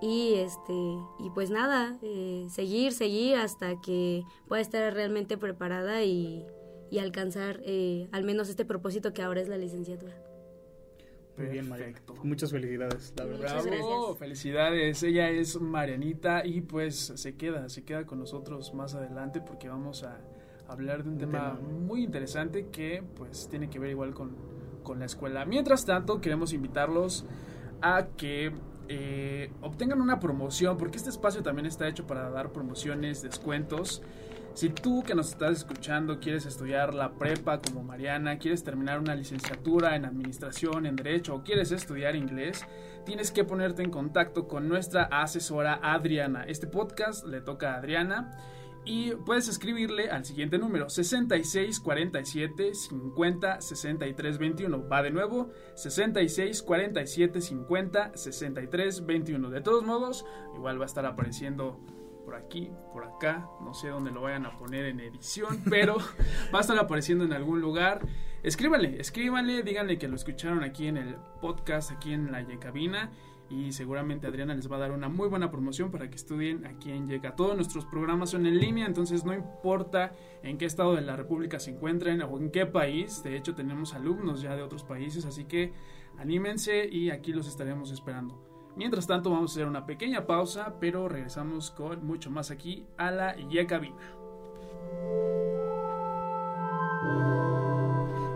y 0.00 0.34
este 0.34 0.72
y 1.18 1.30
pues 1.34 1.50
nada, 1.50 1.98
eh, 2.02 2.46
seguir, 2.48 2.92
seguir 2.92 3.36
hasta 3.36 3.80
que 3.80 4.24
pueda 4.46 4.62
estar 4.62 4.94
realmente 4.94 5.36
preparada 5.36 6.02
y, 6.04 6.46
y 6.90 6.98
alcanzar 6.98 7.60
eh, 7.64 8.08
al 8.12 8.24
menos 8.24 8.48
este 8.48 8.64
propósito 8.64 9.12
que 9.12 9.22
ahora 9.22 9.40
es 9.40 9.48
la 9.48 9.56
licenciatura. 9.56 10.14
Muy 11.36 11.46
bien. 11.46 11.68
Perfecto. 11.68 12.14
Muchas 12.24 12.50
felicidades, 12.50 13.12
la 13.16 13.24
verdad. 13.24 13.38
Muchas 13.40 13.66
gracias. 13.66 14.18
felicidades. 14.18 15.02
Ella 15.04 15.30
es 15.30 15.60
Marianita 15.60 16.44
y 16.44 16.62
pues 16.62 17.12
se 17.14 17.36
queda, 17.36 17.68
se 17.68 17.84
queda 17.84 18.04
con 18.06 18.18
nosotros 18.18 18.74
más 18.74 18.94
adelante 18.94 19.40
porque 19.40 19.68
vamos 19.68 20.02
a 20.02 20.18
hablar 20.66 21.04
de 21.04 21.10
un, 21.10 21.14
Un 21.14 21.20
tema, 21.20 21.56
tema. 21.56 21.68
muy 21.70 22.02
interesante 22.02 22.66
que 22.72 23.04
pues 23.14 23.48
tiene 23.48 23.70
que 23.70 23.78
ver 23.78 23.90
igual 23.90 24.14
con, 24.14 24.34
con 24.82 24.98
la 24.98 25.06
escuela. 25.06 25.44
Mientras 25.44 25.84
tanto, 25.84 26.20
queremos 26.20 26.52
invitarlos 26.52 27.24
a 27.80 28.08
que 28.16 28.52
eh, 28.88 29.52
obtengan 29.60 30.00
una 30.00 30.18
promoción 30.18 30.76
porque 30.76 30.96
este 30.96 31.10
espacio 31.10 31.42
también 31.42 31.66
está 31.66 31.86
hecho 31.86 32.06
para 32.06 32.30
dar 32.30 32.52
promociones, 32.52 33.22
descuentos. 33.22 34.02
Si 34.58 34.70
tú 34.70 35.04
que 35.04 35.14
nos 35.14 35.28
estás 35.28 35.58
escuchando 35.58 36.18
quieres 36.18 36.44
estudiar 36.44 36.92
la 36.92 37.12
prepa 37.12 37.60
como 37.60 37.84
Mariana, 37.84 38.40
quieres 38.40 38.64
terminar 38.64 38.98
una 38.98 39.14
licenciatura 39.14 39.94
en 39.94 40.04
administración, 40.04 40.84
en 40.84 40.96
derecho 40.96 41.36
o 41.36 41.44
quieres 41.44 41.70
estudiar 41.70 42.16
inglés, 42.16 42.66
tienes 43.06 43.30
que 43.30 43.44
ponerte 43.44 43.84
en 43.84 43.92
contacto 43.92 44.48
con 44.48 44.68
nuestra 44.68 45.04
asesora 45.04 45.78
Adriana. 45.80 46.42
Este 46.42 46.66
podcast 46.66 47.24
le 47.24 47.40
toca 47.40 47.74
a 47.74 47.76
Adriana 47.76 48.36
y 48.84 49.12
puedes 49.12 49.46
escribirle 49.46 50.10
al 50.10 50.24
siguiente 50.24 50.58
número 50.58 50.90
66 50.90 51.78
47 51.78 52.74
50 52.74 53.60
63 53.60 54.38
21. 54.38 54.88
Va 54.88 55.04
de 55.04 55.12
nuevo 55.12 55.52
66 55.76 56.62
47 56.64 57.40
50 57.42 58.16
63 58.16 59.06
21. 59.06 59.50
De 59.50 59.60
todos 59.60 59.84
modos, 59.84 60.26
igual 60.56 60.80
va 60.80 60.82
a 60.82 60.86
estar 60.86 61.06
apareciendo 61.06 61.78
por 62.28 62.36
aquí, 62.36 62.70
por 62.92 63.04
acá, 63.04 63.48
no 63.62 63.72
sé 63.72 63.88
dónde 63.88 64.10
lo 64.10 64.20
vayan 64.20 64.44
a 64.44 64.54
poner 64.58 64.84
en 64.84 65.00
edición, 65.00 65.62
pero 65.70 65.96
va 66.54 66.58
a 66.58 66.60
estar 66.60 66.76
apareciendo 66.78 67.24
en 67.24 67.32
algún 67.32 67.62
lugar. 67.62 68.06
escríbanle, 68.42 69.00
escríbanle, 69.00 69.62
díganle 69.62 69.96
que 69.96 70.08
lo 70.08 70.16
escucharon 70.16 70.62
aquí 70.62 70.88
en 70.88 70.98
el 70.98 71.16
podcast, 71.40 71.90
aquí 71.90 72.12
en 72.12 72.30
la 72.30 72.42
Yecabina 72.42 73.10
y 73.48 73.72
seguramente 73.72 74.26
Adriana 74.26 74.54
les 74.54 74.70
va 74.70 74.76
a 74.76 74.80
dar 74.80 74.92
una 74.92 75.08
muy 75.08 75.26
buena 75.30 75.50
promoción 75.50 75.90
para 75.90 76.10
que 76.10 76.16
estudien 76.16 76.66
aquí 76.66 76.90
en 76.90 77.08
Yeca. 77.08 77.34
Todos 77.34 77.56
nuestros 77.56 77.86
programas 77.86 78.28
son 78.28 78.44
en 78.44 78.58
línea, 78.58 78.84
entonces 78.84 79.24
no 79.24 79.32
importa 79.32 80.12
en 80.42 80.58
qué 80.58 80.66
estado 80.66 80.96
de 80.96 81.00
la 81.00 81.16
República 81.16 81.58
se 81.58 81.70
encuentren 81.70 82.20
o 82.20 82.38
en 82.38 82.50
qué 82.50 82.66
país, 82.66 83.22
de 83.22 83.38
hecho 83.38 83.54
tenemos 83.54 83.94
alumnos 83.94 84.42
ya 84.42 84.54
de 84.54 84.60
otros 84.60 84.84
países, 84.84 85.24
así 85.24 85.46
que 85.46 85.72
anímense 86.18 86.86
y 86.90 87.08
aquí 87.08 87.32
los 87.32 87.48
estaremos 87.48 87.90
esperando. 87.90 88.47
Mientras 88.76 89.06
tanto 89.06 89.30
vamos 89.30 89.50
a 89.50 89.54
hacer 89.54 89.66
una 89.66 89.86
pequeña 89.86 90.26
pausa, 90.26 90.74
pero 90.80 91.08
regresamos 91.08 91.70
con 91.70 92.04
mucho 92.06 92.30
más 92.30 92.50
aquí 92.50 92.86
a 92.96 93.10
la 93.10 93.36
Yecabina. 93.36 93.96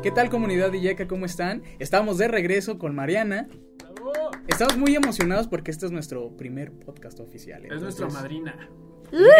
¿Qué 0.02 0.10
tal 0.10 0.30
comunidad 0.30 0.72
de 0.72 0.80
Yeca? 0.80 1.06
¿Cómo 1.06 1.26
están? 1.26 1.62
Estamos 1.78 2.18
de 2.18 2.26
regreso 2.26 2.76
con 2.76 2.92
Mariana 2.92 3.46
Estamos 4.48 4.76
muy 4.76 4.94
emocionados 4.94 5.48
porque 5.48 5.70
este 5.70 5.86
es 5.86 5.92
nuestro 5.92 6.36
primer 6.36 6.72
podcast 6.72 7.20
oficial. 7.20 7.64
Es 7.64 7.80
nuestra 7.80 8.08
madrina. 8.08 8.68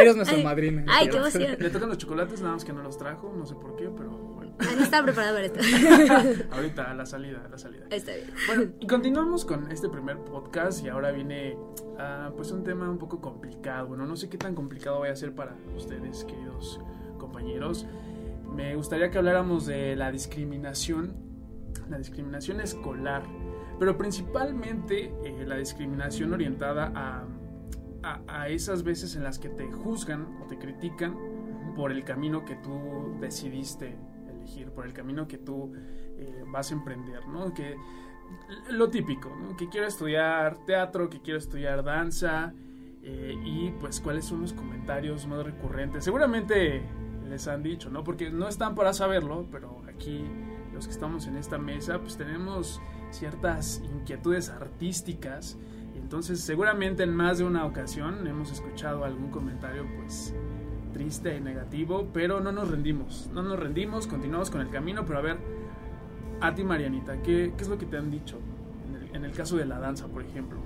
Eres 0.01 0.17
nuestra 0.17 0.39
madrina. 0.39 0.85
Ay, 0.89 1.09
qué 1.09 1.17
emoción. 1.17 1.57
Le 1.59 1.71
tocan 1.71 1.89
los 1.89 1.99
chocolates, 1.99 2.41
nada 2.41 2.55
más 2.55 2.65
que 2.65 2.73
no 2.73 2.83
los 2.83 2.99
trajo, 2.99 3.33
no 3.37 3.47
sé 3.47 3.55
por 3.55 3.77
qué, 3.77 3.89
pero 3.97 4.11
bueno. 4.11 4.42
Ah, 4.59 4.73
no 4.77 4.83
estaba 4.83 5.05
preparado 5.05 5.35
para 5.35 5.47
esto. 5.47 5.61
Ahorita, 6.53 6.91
a 6.91 6.95
la 6.95 7.07
salida, 7.07 7.43
a 7.45 7.49
la 7.49 7.59
salida. 7.59 7.87
Está 7.91 8.15
bien. 8.15 8.31
Bueno, 8.47 8.73
y 8.81 8.87
continuamos 8.87 9.45
con 9.45 9.71
este 9.71 9.89
primer 9.89 10.19
podcast 10.19 10.85
y 10.85 10.89
ahora 10.89 11.11
viene 11.11 11.57
uh, 11.57 12.35
pues 12.37 12.51
un 12.53 12.63
tema 12.63 12.89
un 12.89 12.99
poco 12.99 13.21
complicado. 13.21 13.89
Bueno, 13.89 14.07
no 14.07 14.17
sé 14.17 14.29
qué 14.29 14.39
tan 14.39 14.55
complicado 14.55 14.99
voy 14.99 15.09
a 15.09 15.17
ser 15.17 15.35
para 15.35 15.57
ustedes, 15.77 16.25
queridos 16.25 16.81
compañeros. 17.19 17.87
Me 18.55 18.77
gustaría 18.77 19.11
que 19.11 19.19
habláramos 19.19 19.67
de 19.67 19.97
la 19.97 20.13
discriminación, 20.13 21.15
la 21.89 21.99
discriminación 21.99 22.61
escolar 22.61 23.23
pero 23.83 23.99
principalmente 23.99 25.13
eh, 25.25 25.45
la 25.45 25.57
discriminación 25.57 26.33
orientada 26.33 26.93
a, 26.95 27.27
a, 28.29 28.49
esas 28.49 28.85
veces 28.85 29.17
en 29.17 29.25
las 29.25 29.41
que 29.41 29.49
te 29.49 29.73
juzgan 29.73 30.39
o 30.41 30.47
te 30.47 30.57
critican 30.57 31.17
por 31.75 31.91
el 31.91 32.05
camino 32.05 32.45
que 32.45 32.55
tú 32.55 33.17
decidiste 33.21 33.97
elegir, 34.43 34.71
por 34.71 34.87
el 34.87 34.93
camino 34.93 35.27
que 35.27 35.39
tú 35.39 35.73
eh, 36.17 36.45
vas 36.49 36.71
a 36.71 36.75
emprender, 36.75 37.27
¿no? 37.29 37.55
Que 37.55 37.77
lo 38.71 38.91
típico, 38.91 39.35
¿no? 39.37 39.57
Que 39.57 39.69
quiero 39.69 39.87
estudiar 39.87 40.65
teatro, 40.67 41.09
que 41.09 41.21
quiero 41.21 41.39
estudiar 41.39 41.85
danza, 41.85 42.55
eh, 43.03 43.35
y 43.45 43.71
pues 43.81 44.01
cuáles 44.01 44.25
son 44.25 44.43
los 44.43 44.53
comentarios 44.53 45.27
más 45.27 45.45
recurrentes. 45.45 46.05
Seguramente 46.05 46.83
les 47.29 47.49
han 47.49 47.63
dicho, 47.63 47.91
¿no? 47.91 48.05
Porque 48.05 48.31
no 48.31 48.49
están 48.49 48.75
para 48.75 48.93
saberlo, 48.93 49.47
pero 49.51 49.83
aquí 49.89 50.25
los 50.73 50.87
que 50.87 50.93
estamos 50.93 51.27
en 51.27 51.37
esta 51.37 51.59
mesa, 51.59 51.99
pues 51.99 52.17
tenemos 52.17 52.81
ciertas 53.11 53.83
inquietudes 53.85 54.51
artísticas. 54.51 55.59
Entonces 55.95 56.41
seguramente 56.41 57.03
en 57.03 57.15
más 57.15 57.39
de 57.39 57.45
una 57.45 57.67
ocasión 57.67 58.27
hemos 58.27 58.53
escuchado 58.53 59.05
algún 59.05 59.31
comentario 59.31 59.87
pues 59.97 60.35
triste 60.93 61.41
negativo, 61.41 62.09
pero 62.13 62.41
no 62.41 62.53
nos 62.53 62.71
rendimos, 62.71 63.29
no 63.33 63.43
nos 63.43 63.59
rendimos, 63.59 64.07
continuamos 64.07 64.51
con 64.51 64.61
el 64.61 64.71
camino, 64.71 65.05
pero 65.07 65.19
a 65.19 65.23
ver, 65.23 65.37
a 66.41 66.55
ti 66.55 66.65
Marianita, 66.65 67.23
¿qué, 67.23 67.53
qué 67.57 67.63
es 67.63 67.69
lo 67.69 67.79
que 67.79 67.87
te 67.87 67.97
han 67.97 68.11
dicho 68.11 68.39
en 68.89 68.97
el, 68.97 69.17
en 69.17 69.25
el, 69.25 69.33
caso 69.33 69.57
de 69.57 69.65
la 69.65 69.79
danza, 69.79 70.07
por 70.09 70.23
ejemplo? 70.23 70.59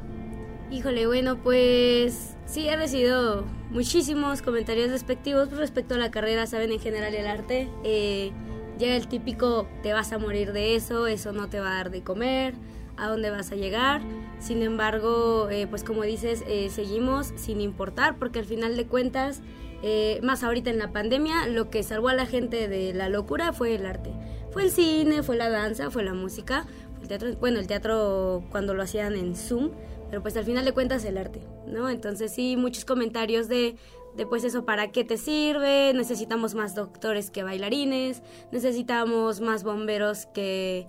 Híjole, 0.70 1.06
bueno, 1.06 1.36
pues 1.36 2.36
sí, 2.44 2.68
he 2.68 2.76
recibido 2.76 3.44
muchísimos 3.70 4.42
comentarios 4.42 4.90
despectivos 4.90 5.50
respecto 5.52 5.94
a 5.94 5.98
la 5.98 6.10
carrera, 6.10 6.46
saben, 6.46 6.72
en 6.72 6.80
general 6.80 7.14
el 7.14 7.26
arte. 7.26 7.68
Eh, 7.84 8.32
llega 8.78 8.96
el 8.96 9.06
típico 9.08 9.68
te 9.82 9.92
vas 9.92 10.12
a 10.12 10.18
morir 10.18 10.52
de 10.52 10.74
eso, 10.74 11.06
eso 11.06 11.32
no 11.32 11.48
te 11.48 11.60
va 11.60 11.70
a 11.70 11.74
dar 11.74 11.90
de 11.90 12.02
comer, 12.02 12.54
a 12.96 13.08
dónde 13.08 13.30
vas 13.30 13.52
a 13.52 13.54
llegar. 13.54 14.02
Sin 14.38 14.62
embargo, 14.62 15.48
eh, 15.50 15.66
pues 15.66 15.84
como 15.84 16.02
dices, 16.02 16.42
eh, 16.46 16.68
seguimos 16.70 17.32
sin 17.36 17.60
importar 17.60 18.18
porque 18.18 18.40
al 18.40 18.44
final 18.44 18.76
de 18.76 18.86
cuentas, 18.86 19.42
eh, 19.88 20.18
más 20.20 20.42
ahorita 20.42 20.68
en 20.68 20.78
la 20.78 20.90
pandemia, 20.90 21.46
lo 21.46 21.70
que 21.70 21.84
salvó 21.84 22.08
a 22.08 22.14
la 22.14 22.26
gente 22.26 22.66
de 22.66 22.92
la 22.92 23.08
locura 23.08 23.52
fue 23.52 23.72
el 23.76 23.86
arte. 23.86 24.10
Fue 24.50 24.64
el 24.64 24.72
cine, 24.72 25.22
fue 25.22 25.36
la 25.36 25.48
danza, 25.48 25.92
fue 25.92 26.02
la 26.02 26.12
música, 26.12 26.66
el 27.00 27.06
teatro, 27.06 27.36
bueno, 27.36 27.60
el 27.60 27.68
teatro 27.68 28.42
cuando 28.50 28.74
lo 28.74 28.82
hacían 28.82 29.14
en 29.14 29.36
Zoom, 29.36 29.70
pero 30.10 30.22
pues 30.22 30.36
al 30.36 30.44
final 30.44 30.64
de 30.64 30.72
cuentas 30.72 31.04
el 31.04 31.16
arte, 31.16 31.40
¿no? 31.68 31.88
Entonces 31.88 32.32
sí, 32.32 32.56
muchos 32.56 32.84
comentarios 32.84 33.46
de 33.46 33.76
Después 34.16 34.42
eso, 34.44 34.64
¿para 34.64 34.90
qué 34.90 35.04
te 35.04 35.18
sirve? 35.18 35.92
Necesitamos 35.94 36.54
más 36.54 36.74
doctores 36.74 37.30
que 37.30 37.42
bailarines, 37.42 38.22
necesitamos 38.50 39.40
más 39.40 39.62
bomberos 39.62 40.26
que, 40.26 40.86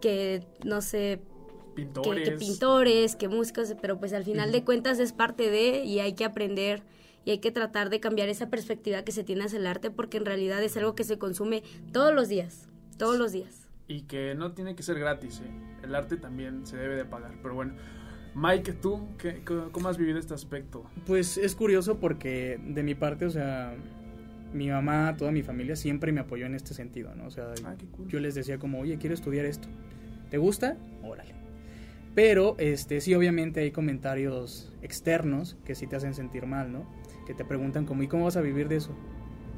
que 0.00 0.44
no 0.62 0.82
sé, 0.82 1.20
pintores. 1.74 2.28
Que, 2.28 2.36
pintores, 2.36 3.16
que 3.16 3.28
músicos, 3.28 3.74
pero 3.80 3.98
pues 3.98 4.12
al 4.12 4.24
final 4.24 4.52
de 4.52 4.62
cuentas 4.62 4.98
es 4.98 5.12
parte 5.12 5.50
de 5.50 5.84
y 5.84 6.00
hay 6.00 6.12
que 6.12 6.26
aprender 6.26 6.82
y 7.26 7.32
hay 7.32 7.38
que 7.38 7.50
tratar 7.50 7.90
de 7.90 8.00
cambiar 8.00 8.28
esa 8.28 8.48
perspectiva 8.48 9.02
que 9.02 9.10
se 9.10 9.24
tiene 9.24 9.44
hacia 9.44 9.58
el 9.58 9.66
arte 9.66 9.90
porque 9.90 10.16
en 10.16 10.24
realidad 10.24 10.62
es 10.62 10.76
algo 10.76 10.94
que 10.94 11.04
se 11.04 11.18
consume 11.18 11.64
todos 11.92 12.14
los 12.14 12.28
días, 12.28 12.68
todos 12.96 13.18
los 13.18 13.32
días. 13.32 13.68
Y 13.88 14.02
que 14.02 14.34
no 14.36 14.52
tiene 14.52 14.76
que 14.76 14.84
ser 14.84 14.98
gratis, 14.98 15.42
¿eh? 15.44 15.50
el 15.82 15.94
arte 15.94 16.16
también 16.16 16.64
se 16.66 16.76
debe 16.76 16.94
de 16.96 17.04
pagar, 17.04 17.32
pero 17.42 17.54
bueno. 17.54 17.74
Mike, 18.36 18.74
¿tú 18.74 19.08
qué, 19.18 19.42
cómo 19.72 19.88
has 19.88 19.96
vivido 19.96 20.18
este 20.18 20.34
aspecto? 20.34 20.84
Pues 21.06 21.36
es 21.38 21.54
curioso 21.54 21.98
porque 21.98 22.60
de 22.62 22.82
mi 22.82 22.94
parte, 22.94 23.24
o 23.24 23.30
sea, 23.30 23.74
mi 24.52 24.68
mamá, 24.68 25.16
toda 25.16 25.32
mi 25.32 25.42
familia 25.42 25.74
siempre 25.74 26.12
me 26.12 26.20
apoyó 26.20 26.46
en 26.46 26.54
este 26.54 26.74
sentido, 26.74 27.14
¿no? 27.14 27.26
O 27.26 27.30
sea, 27.30 27.54
ah, 27.64 27.74
yo 28.06 28.20
les 28.20 28.34
decía 28.34 28.58
como, 28.58 28.78
oye, 28.80 28.98
quiero 28.98 29.14
estudiar 29.14 29.46
esto. 29.46 29.68
¿Te 30.30 30.36
gusta? 30.36 30.76
Órale. 31.02 31.34
Pero, 32.14 32.56
este, 32.58 33.00
sí, 33.00 33.14
obviamente 33.14 33.60
hay 33.60 33.70
comentarios 33.70 34.72
externos 34.82 35.56
que 35.64 35.74
sí 35.74 35.86
te 35.86 35.96
hacen 35.96 36.14
sentir 36.14 36.46
mal, 36.46 36.70
¿no? 36.72 36.86
Que 37.26 37.34
te 37.34 37.44
preguntan 37.44 37.84
como, 37.84 38.02
¿y 38.02 38.08
cómo 38.08 38.24
vas 38.24 38.36
a 38.36 38.40
vivir 38.40 38.68
de 38.68 38.76
eso? 38.76 38.94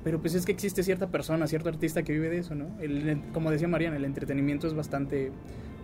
Pero 0.05 0.21
pues 0.21 0.35
es 0.35 0.47
que 0.47 0.53
existe 0.53 0.83
cierta 0.83 1.11
persona, 1.11 1.47
cierto 1.47 1.69
artista 1.69 2.03
que 2.03 2.13
vive 2.13 2.31
de 2.31 2.39
eso, 2.39 2.55
¿no? 2.55 2.67
El, 2.81 3.23
como 3.33 3.51
decía 3.51 3.69
Mariana, 3.69 3.97
el 3.97 4.05
entretenimiento 4.05 4.67
es 4.67 4.75
bastante, 4.75 5.33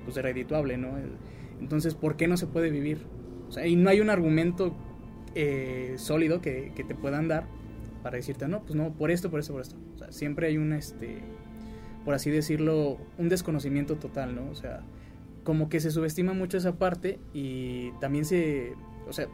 pues, 0.05 0.17
redituable, 0.17 0.79
¿no? 0.79 0.95
Entonces, 1.61 1.95
¿por 1.95 2.17
qué 2.17 2.29
no 2.29 2.37
se 2.37 2.47
puede 2.47 2.71
vivir? 2.71 3.07
O 3.55 3.61
y 3.65 3.77
no 3.77 3.91
hay 3.91 4.01
un 4.01 4.11
argumento 4.11 4.75
eh, 5.35 5.95
sólido 5.97 6.41
que, 6.41 6.73
te 6.77 6.95
puedan 6.95 7.29
dar 7.29 7.47
para 8.03 8.17
decirte, 8.17 8.47
no, 8.49 8.63
pues 8.63 8.75
no, 8.75 8.93
por 8.93 9.11
esto, 9.11 9.31
por 9.31 9.41
esto, 9.41 9.53
por 9.53 9.63
esto. 9.63 9.77
Siempre 10.11 10.47
hay 10.47 10.59
un, 10.59 10.73
este, 10.73 11.19
por 12.05 12.15
así 12.15 12.31
decirlo, 12.31 12.99
un 13.19 13.29
desconocimiento 13.29 13.97
total, 13.97 14.35
¿no? 14.37 14.49
O 14.51 14.55
sea, 14.55 14.83
como 15.43 15.69
que 15.69 15.81
se 15.81 15.91
subestima 15.91 16.35
mucho 16.35 16.57
esa 16.57 16.79
parte 16.79 17.19
y 17.33 17.91
también 18.01 18.25
se, 18.25 18.75
o 19.09 19.13
sea, 19.13 19.27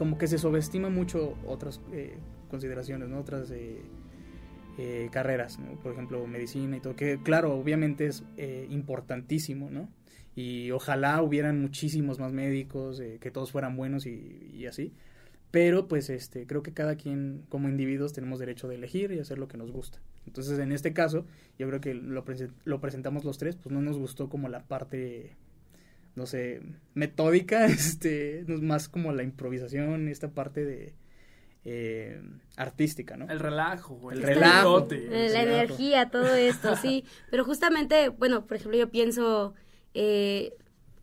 como 0.00 0.16
que 0.16 0.26
se 0.26 0.38
subestima 0.38 0.88
mucho 0.88 1.36
otras 1.46 1.78
eh, 1.92 2.16
consideraciones, 2.48 3.08
¿no? 3.08 3.20
Otras 3.20 3.52
eh, 3.52 5.08
carreras, 5.12 5.58
¿no? 5.58 5.78
Por 5.80 5.92
ejemplo, 5.92 6.26
medicina 6.26 6.78
y 6.78 6.80
todo, 6.80 6.96
que 6.96 7.22
claro, 7.22 7.54
obviamente 7.54 8.06
es 8.06 8.24
importantísimo, 8.70 9.68
¿no? 9.70 9.90
y 10.34 10.70
ojalá 10.70 11.22
hubieran 11.22 11.60
muchísimos 11.60 12.18
más 12.18 12.32
médicos, 12.32 13.00
eh, 13.00 13.18
que 13.20 13.30
todos 13.30 13.52
fueran 13.52 13.76
buenos 13.76 14.06
y, 14.06 14.66
así. 14.66 14.92
Pero 15.50 15.88
pues 15.88 16.10
este, 16.10 16.46
creo 16.46 16.62
que 16.62 16.72
cada 16.72 16.94
quien 16.94 17.44
como 17.48 17.68
individuos 17.68 18.12
tenemos 18.12 18.38
derecho 18.38 18.68
de 18.68 18.76
elegir 18.76 19.10
y 19.12 19.18
hacer 19.18 19.38
lo 19.38 19.48
que 19.48 19.58
nos 19.58 19.72
gusta. 19.72 19.98
Entonces 20.26 20.58
en 20.58 20.70
este 20.72 20.92
caso, 20.92 21.26
yo 21.58 21.66
creo 21.68 21.80
que 21.80 21.94
lo 21.94 22.80
presentamos 22.80 23.24
los 23.24 23.38
tres, 23.38 23.56
pues 23.56 23.72
no 23.72 23.82
nos 23.82 23.98
gustó 23.98 24.28
como 24.28 24.48
la 24.48 24.62
parte, 24.62 25.36
no 26.14 26.26
sé, 26.26 26.60
metódica, 26.94 27.64
este, 27.66 28.44
más 28.46 28.88
como 28.88 29.12
la 29.12 29.22
improvisación, 29.22 30.08
esta 30.08 30.28
parte 30.28 30.64
de, 30.64 30.94
eh, 31.64 32.20
artística, 32.56 33.16
¿no? 33.16 33.28
El 33.28 33.38
relajo, 33.38 34.10
el, 34.10 34.22
relajo. 34.22 34.88
La 34.90 35.42
energía, 35.42 36.08
todo 36.10 36.34
esto, 36.34 36.74
sí. 36.76 37.04
Pero 37.30 37.44
justamente, 37.44 38.08
bueno, 38.08 38.46
por 38.46 38.56
ejemplo, 38.56 38.78
yo 38.78 38.90
pienso 38.90 39.54
eh, 39.92 40.54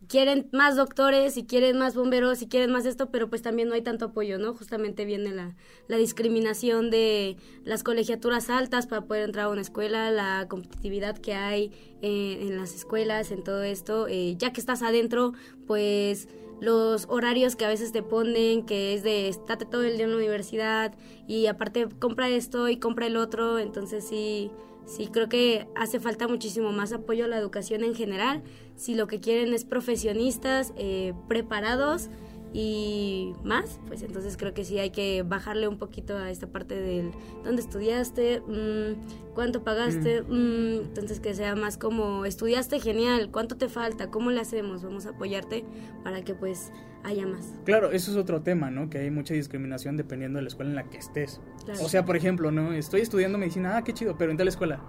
quieren 0.08 0.48
más 0.52 0.76
doctores 0.76 1.36
y 1.36 1.44
quieren 1.44 1.78
más 1.78 1.94
bomberos 1.94 2.42
y 2.42 2.48
quieren 2.48 2.72
más 2.72 2.86
esto, 2.86 3.10
pero 3.10 3.28
pues 3.28 3.42
también 3.42 3.68
no 3.68 3.74
hay 3.74 3.82
tanto 3.82 4.06
apoyo, 4.06 4.38
¿no? 4.38 4.54
Justamente 4.54 5.04
viene 5.04 5.30
la, 5.30 5.54
la 5.86 5.96
discriminación 5.98 6.90
de 6.90 7.36
las 7.64 7.82
colegiaturas 7.82 8.48
altas 8.50 8.86
para 8.86 9.02
poder 9.02 9.24
entrar 9.24 9.46
a 9.46 9.48
una 9.50 9.60
escuela, 9.60 10.10
la 10.10 10.46
competitividad 10.48 11.18
que 11.18 11.34
hay 11.34 11.72
eh, 12.00 12.38
en 12.40 12.56
las 12.56 12.74
escuelas, 12.74 13.30
en 13.30 13.44
todo 13.44 13.62
esto. 13.62 14.08
Eh, 14.08 14.34
ya 14.38 14.52
que 14.52 14.60
estás 14.60 14.82
adentro, 14.82 15.34
pues 15.66 16.28
los 16.60 17.06
horarios 17.08 17.54
que 17.54 17.66
a 17.66 17.68
veces 17.68 17.92
te 17.92 18.02
ponen, 18.02 18.64
que 18.64 18.94
es 18.94 19.02
de 19.02 19.28
estate 19.28 19.66
todo 19.66 19.82
el 19.82 19.96
día 19.96 20.06
en 20.06 20.10
la 20.10 20.16
universidad 20.16 20.94
y 21.26 21.46
aparte 21.46 21.86
compra 22.00 22.28
esto 22.28 22.68
y 22.68 22.78
compra 22.78 23.06
el 23.06 23.16
otro, 23.16 23.58
entonces 23.58 24.04
sí 24.08 24.50
Sí, 24.88 25.08
creo 25.08 25.28
que 25.28 25.68
hace 25.76 26.00
falta 26.00 26.28
muchísimo 26.28 26.72
más 26.72 26.94
apoyo 26.94 27.26
a 27.26 27.28
la 27.28 27.36
educación 27.36 27.84
en 27.84 27.94
general. 27.94 28.42
Si 28.74 28.94
lo 28.94 29.06
que 29.06 29.20
quieren 29.20 29.52
es 29.52 29.66
profesionistas 29.66 30.72
eh, 30.76 31.12
preparados 31.28 32.08
y 32.52 33.34
más, 33.44 33.78
pues 33.86 34.02
entonces 34.02 34.36
creo 34.36 34.54
que 34.54 34.64
sí 34.64 34.78
hay 34.78 34.90
que 34.90 35.22
bajarle 35.22 35.68
un 35.68 35.78
poquito 35.78 36.16
a 36.16 36.30
esta 36.30 36.46
parte 36.46 36.80
del 36.80 37.10
dónde 37.44 37.60
estudiaste, 37.60 38.40
mm, 38.40 39.34
cuánto 39.34 39.62
pagaste, 39.62 40.22
mm, 40.22 40.86
entonces 40.86 41.20
que 41.20 41.34
sea 41.34 41.54
más 41.56 41.76
como 41.76 42.24
estudiaste 42.24 42.80
genial, 42.80 43.30
cuánto 43.30 43.56
te 43.56 43.68
falta, 43.68 44.10
cómo 44.10 44.30
le 44.30 44.40
hacemos, 44.40 44.82
vamos 44.82 45.06
a 45.06 45.10
apoyarte 45.10 45.64
para 46.02 46.22
que 46.22 46.34
pues 46.34 46.72
haya 47.04 47.26
más. 47.26 47.54
Claro, 47.64 47.90
eso 47.92 48.10
es 48.10 48.16
otro 48.16 48.42
tema, 48.42 48.70
¿no? 48.70 48.88
Que 48.88 48.98
hay 48.98 49.10
mucha 49.10 49.34
discriminación 49.34 49.96
dependiendo 49.96 50.38
de 50.38 50.42
la 50.42 50.48
escuela 50.48 50.70
en 50.70 50.76
la 50.76 50.84
que 50.84 50.98
estés. 50.98 51.40
O 51.82 51.88
sea, 51.88 52.04
por 52.04 52.16
ejemplo, 52.16 52.50
¿no? 52.50 52.72
Estoy 52.72 53.02
estudiando 53.02 53.38
medicina, 53.38 53.76
ah, 53.76 53.84
qué 53.84 53.92
chido, 53.92 54.16
pero 54.16 54.30
en 54.30 54.36
tal 54.36 54.48
escuela. 54.48 54.80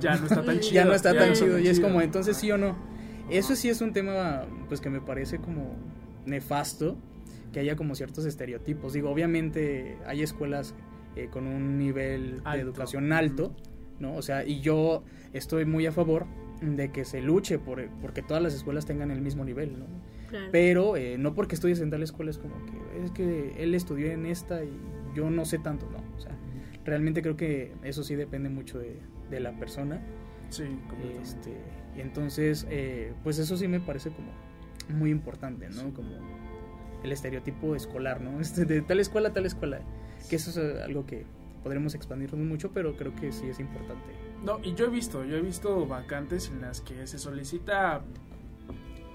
ya 0.00 0.16
no 0.16 0.26
está 0.26 0.42
tan 0.42 0.58
chido. 0.60 0.74
Ya 0.74 0.84
no 0.84 0.94
está 0.94 1.14
tan 1.14 1.34
chido, 1.34 1.58
y 1.58 1.68
es 1.68 1.78
como, 1.78 2.00
entonces 2.00 2.36
sí 2.36 2.50
o 2.50 2.58
no. 2.58 2.76
Eso 3.28 3.54
sí 3.54 3.68
es 3.68 3.80
un 3.80 3.92
tema, 3.92 4.44
pues 4.68 4.80
que 4.80 4.90
me 4.90 5.00
parece 5.00 5.38
como 5.38 5.76
nefasto 6.26 6.96
que 7.52 7.60
haya 7.60 7.76
como 7.76 7.94
ciertos 7.94 8.24
estereotipos. 8.26 8.92
Digo, 8.92 9.10
obviamente 9.10 9.96
hay 10.06 10.22
escuelas 10.22 10.74
eh, 11.16 11.28
con 11.30 11.46
un 11.46 11.78
nivel 11.78 12.42
de 12.44 12.60
educación 12.60 13.12
alto, 13.12 13.54
¿no? 13.98 14.14
O 14.16 14.22
sea, 14.22 14.44
y 14.44 14.60
yo 14.60 15.02
estoy 15.32 15.64
muy 15.64 15.86
a 15.86 15.92
favor 15.92 16.26
de 16.60 16.92
que 16.92 17.04
se 17.04 17.20
luche 17.20 17.58
por 17.58 17.88
porque 18.00 18.22
todas 18.22 18.42
las 18.42 18.54
escuelas 18.54 18.86
tengan 18.86 19.10
el 19.10 19.20
mismo 19.20 19.44
nivel, 19.44 19.78
¿no? 19.78 19.86
Pero 20.52 20.96
eh, 20.96 21.18
no 21.18 21.34
porque 21.34 21.56
estudies 21.56 21.80
en 21.80 21.90
tal 21.90 22.04
escuela 22.04 22.30
es 22.30 22.38
como 22.38 22.54
que 22.66 23.04
es 23.04 23.10
que 23.10 23.54
él 23.58 23.74
estudió 23.74 24.12
en 24.12 24.26
esta 24.26 24.62
y 24.62 24.70
yo 25.14 25.28
no 25.28 25.44
sé 25.44 25.58
tanto, 25.58 25.90
no. 25.90 25.98
O 26.16 26.20
sea, 26.20 26.38
realmente 26.84 27.20
creo 27.20 27.36
que 27.36 27.72
eso 27.82 28.04
sí 28.04 28.14
depende 28.14 28.48
mucho 28.48 28.78
de, 28.78 28.96
de 29.28 29.40
la 29.40 29.58
persona. 29.58 30.00
Sí, 30.50 30.64
este, 31.20 31.56
entonces, 31.96 32.66
eh, 32.70 33.12
pues 33.22 33.38
eso 33.38 33.56
sí 33.56 33.68
me 33.68 33.80
parece 33.80 34.10
como 34.10 34.30
muy 34.92 35.10
importante, 35.10 35.68
¿no? 35.70 35.92
Como 35.94 36.10
el 37.02 37.12
estereotipo 37.12 37.74
escolar, 37.74 38.20
¿no? 38.20 38.40
Este, 38.40 38.64
de 38.64 38.82
tal 38.82 39.00
escuela, 39.00 39.32
tal 39.32 39.46
escuela. 39.46 39.80
Que 40.28 40.36
eso 40.36 40.50
es 40.50 40.82
algo 40.82 41.06
que 41.06 41.26
podremos 41.62 41.94
expandirnos 41.94 42.40
mucho, 42.40 42.72
pero 42.72 42.96
creo 42.96 43.14
que 43.14 43.32
sí 43.32 43.48
es 43.48 43.60
importante. 43.60 44.14
No, 44.44 44.58
y 44.62 44.74
yo 44.74 44.86
he 44.86 44.90
visto, 44.90 45.24
yo 45.24 45.36
he 45.36 45.42
visto 45.42 45.86
vacantes 45.86 46.48
en 46.48 46.62
las 46.62 46.80
que 46.80 47.06
se 47.06 47.18
solicita 47.18 48.02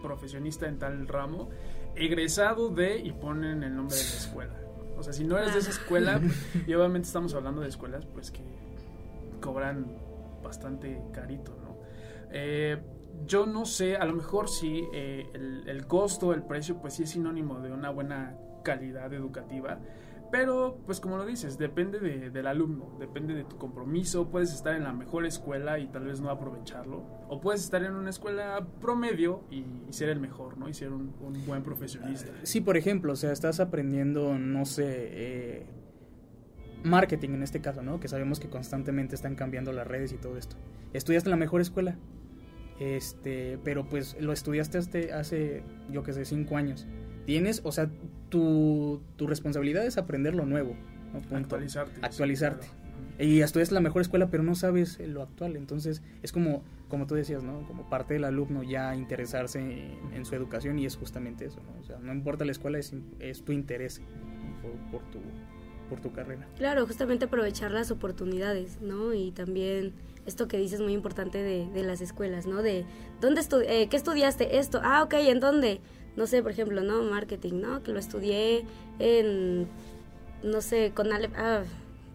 profesionista 0.02 0.68
en 0.68 0.78
tal 0.78 1.08
ramo, 1.08 1.50
egresado 1.96 2.70
de 2.70 3.00
y 3.00 3.12
ponen 3.12 3.64
el 3.64 3.76
nombre 3.76 3.96
de 3.96 4.04
la 4.04 4.10
escuela. 4.10 4.56
O 4.98 5.04
sea, 5.04 5.14
si 5.14 5.24
no 5.24 5.38
eres 5.38 5.54
de 5.54 5.60
esa 5.60 5.72
escuela, 5.72 6.22
y 6.68 6.74
obviamente 6.74 7.08
estamos 7.08 7.34
hablando 7.34 7.62
de 7.62 7.70
escuelas 7.70 8.06
pues 8.06 8.32
que 8.32 8.42
cobran 9.42 9.88
bastante 10.44 11.02
carito, 11.12 11.58
¿no? 11.64 11.78
Eh, 12.32 12.78
yo 13.26 13.46
no 13.46 13.66
sé, 13.66 13.96
a 13.96 14.06
lo 14.06 14.14
mejor 14.14 14.50
sí, 14.50 14.84
eh, 14.94 15.28
el, 15.34 15.88
costo, 15.88 16.34
el 16.34 16.44
precio, 16.44 16.78
pues 16.80 16.96
sí 16.96 17.04
es 17.04 17.12
sinónimo 17.12 17.60
de 17.60 17.72
una 17.72 17.90
buena 17.90 18.38
calidad 18.64 19.14
educativa. 19.14 19.80
Pero, 20.32 20.80
pues 20.86 21.00
como 21.00 21.18
lo 21.18 21.26
dices, 21.26 21.58
depende 21.58 22.00
del 22.00 22.48
alumno, 22.48 22.98
depende 23.00 23.34
de 23.34 23.44
tu 23.46 23.58
compromiso. 23.58 24.30
Puedes 24.30 24.54
estar 24.54 24.76
en 24.76 24.84
la 24.84 24.92
mejor 24.92 25.26
escuela 25.26 25.80
y 25.80 25.88
tal 25.88 26.06
vez 26.06 26.20
no 26.20 26.30
aprovecharlo. 26.30 27.04
O 27.30 27.40
puedes 27.40 27.64
estar 27.64 27.84
en 27.84 27.94
una 27.94 28.10
escuela 28.10 28.68
promedio 28.82 29.44
y, 29.50 29.64
ser 29.92 30.10
el 30.10 30.20
mejor, 30.20 30.58
¿no? 30.58 30.68
Y 30.68 30.74
ser 30.74 30.92
un, 30.92 31.14
buen 31.46 31.64
profesionista. 31.64 32.32
Sí, 32.44 32.60
por 32.60 32.76
ejemplo, 32.76 33.14
o 33.14 33.16
sea, 33.16 33.32
estás 33.32 33.60
aprendiendo, 33.60 34.38
no 34.38 34.66
sé, 34.66 34.84
eh, 34.88 35.66
marketing 36.84 37.30
en 37.30 37.44
este 37.44 37.62
caso, 37.62 37.82
¿no? 37.82 38.00
Que 38.00 38.08
sabemos 38.08 38.40
que 38.40 38.50
constantemente 38.50 39.16
están 39.16 39.36
cambiando 39.36 39.72
las 39.72 39.88
redes 39.88 40.12
y 40.12 40.18
todo 40.18 40.38
esto. 40.38 40.58
Estudiaste 40.92 41.30
en 41.30 41.32
la 41.32 41.38
mejor 41.38 41.62
escuela 41.62 41.98
este, 42.80 43.58
pero 43.64 43.86
pues 43.86 44.18
lo 44.20 44.34
estudiaste 44.34 44.78
hace, 44.78 45.14
hace 45.14 45.64
yo 45.92 46.04
que 46.04 46.14
sé, 46.14 46.26
cinco 46.26 46.58
años. 46.58 46.86
Tienes, 47.26 47.62
o 47.64 47.72
sea, 47.72 47.90
tu, 48.30 49.02
tu 49.16 49.28
responsabilidad 49.28 49.86
es 49.86 49.98
aprender 49.98 50.36
lo 50.36 50.46
nuevo. 50.46 50.76
Actualizarte. 51.32 52.00
Actualizarte. 52.02 52.68
Y 53.18 53.42
estudias 53.42 53.72
la 53.72 53.80
mejor 53.80 54.02
escuela, 54.02 54.30
pero 54.30 54.44
no 54.44 54.56
sabes 54.56 55.00
lo 55.00 55.22
actual. 55.22 55.56
Entonces, 55.56 56.02
es 56.22 56.32
como, 56.34 56.64
como 56.90 57.08
tú 57.08 57.16
decías, 57.16 57.44
¿no? 57.44 57.66
Como 57.66 57.90
parte 57.90 58.14
del 58.14 58.26
alumno 58.26 58.62
ya 58.62 58.94
interesarse 58.96 59.60
en, 60.14 60.26
su 60.26 60.36
educación 60.36 60.80
y 60.80 60.86
es 60.86 60.98
justamente 60.98 61.46
eso, 61.46 61.62
¿no? 61.64 61.80
O 61.80 61.84
sea, 61.86 61.98
no 62.00 62.14
importa 62.14 62.44
la 62.44 62.52
escuela, 62.52 62.78
es, 62.78 62.94
es 63.20 63.44
tu 63.44 63.54
interés 63.54 64.02
por, 64.62 65.00
por, 65.00 65.12
tu, 65.12 65.20
por 65.90 66.02
tu 66.02 66.12
carrera. 66.12 66.46
Claro, 66.58 66.86
justamente 66.86 67.26
aprovechar 67.26 67.72
las 67.72 67.90
oportunidades, 67.90 68.82
¿no? 68.82 69.14
Y 69.14 69.32
también 69.32 69.94
esto 70.26 70.48
que 70.48 70.58
dices 70.58 70.82
muy 70.82 70.94
importante 70.94 71.42
de, 71.42 71.68
de 71.68 71.84
las 71.84 72.02
escuelas, 72.02 72.46
¿no? 72.46 72.62
De, 72.62 72.86
¿dónde 73.22 73.42
eh, 73.68 73.88
¿qué 73.90 73.98
estudiaste? 73.98 74.58
Esto, 74.58 74.80
ah, 74.84 75.04
ok, 75.04 75.14
¿en 75.16 75.40
dónde? 75.40 75.82
No 76.16 76.28
sé, 76.28 76.42
por 76.42 76.52
ejemplo, 76.52 76.82
¿no? 76.82 77.04
Marketing, 77.04 77.62
¿no? 77.62 77.84
Que 77.84 77.92
lo 77.92 78.00
estudié 78.00 78.66
en, 79.00 79.68
no 80.44 80.62
sé, 80.62 80.92
con 80.96 81.12
Ale 81.12 81.30
ah, 81.36 81.64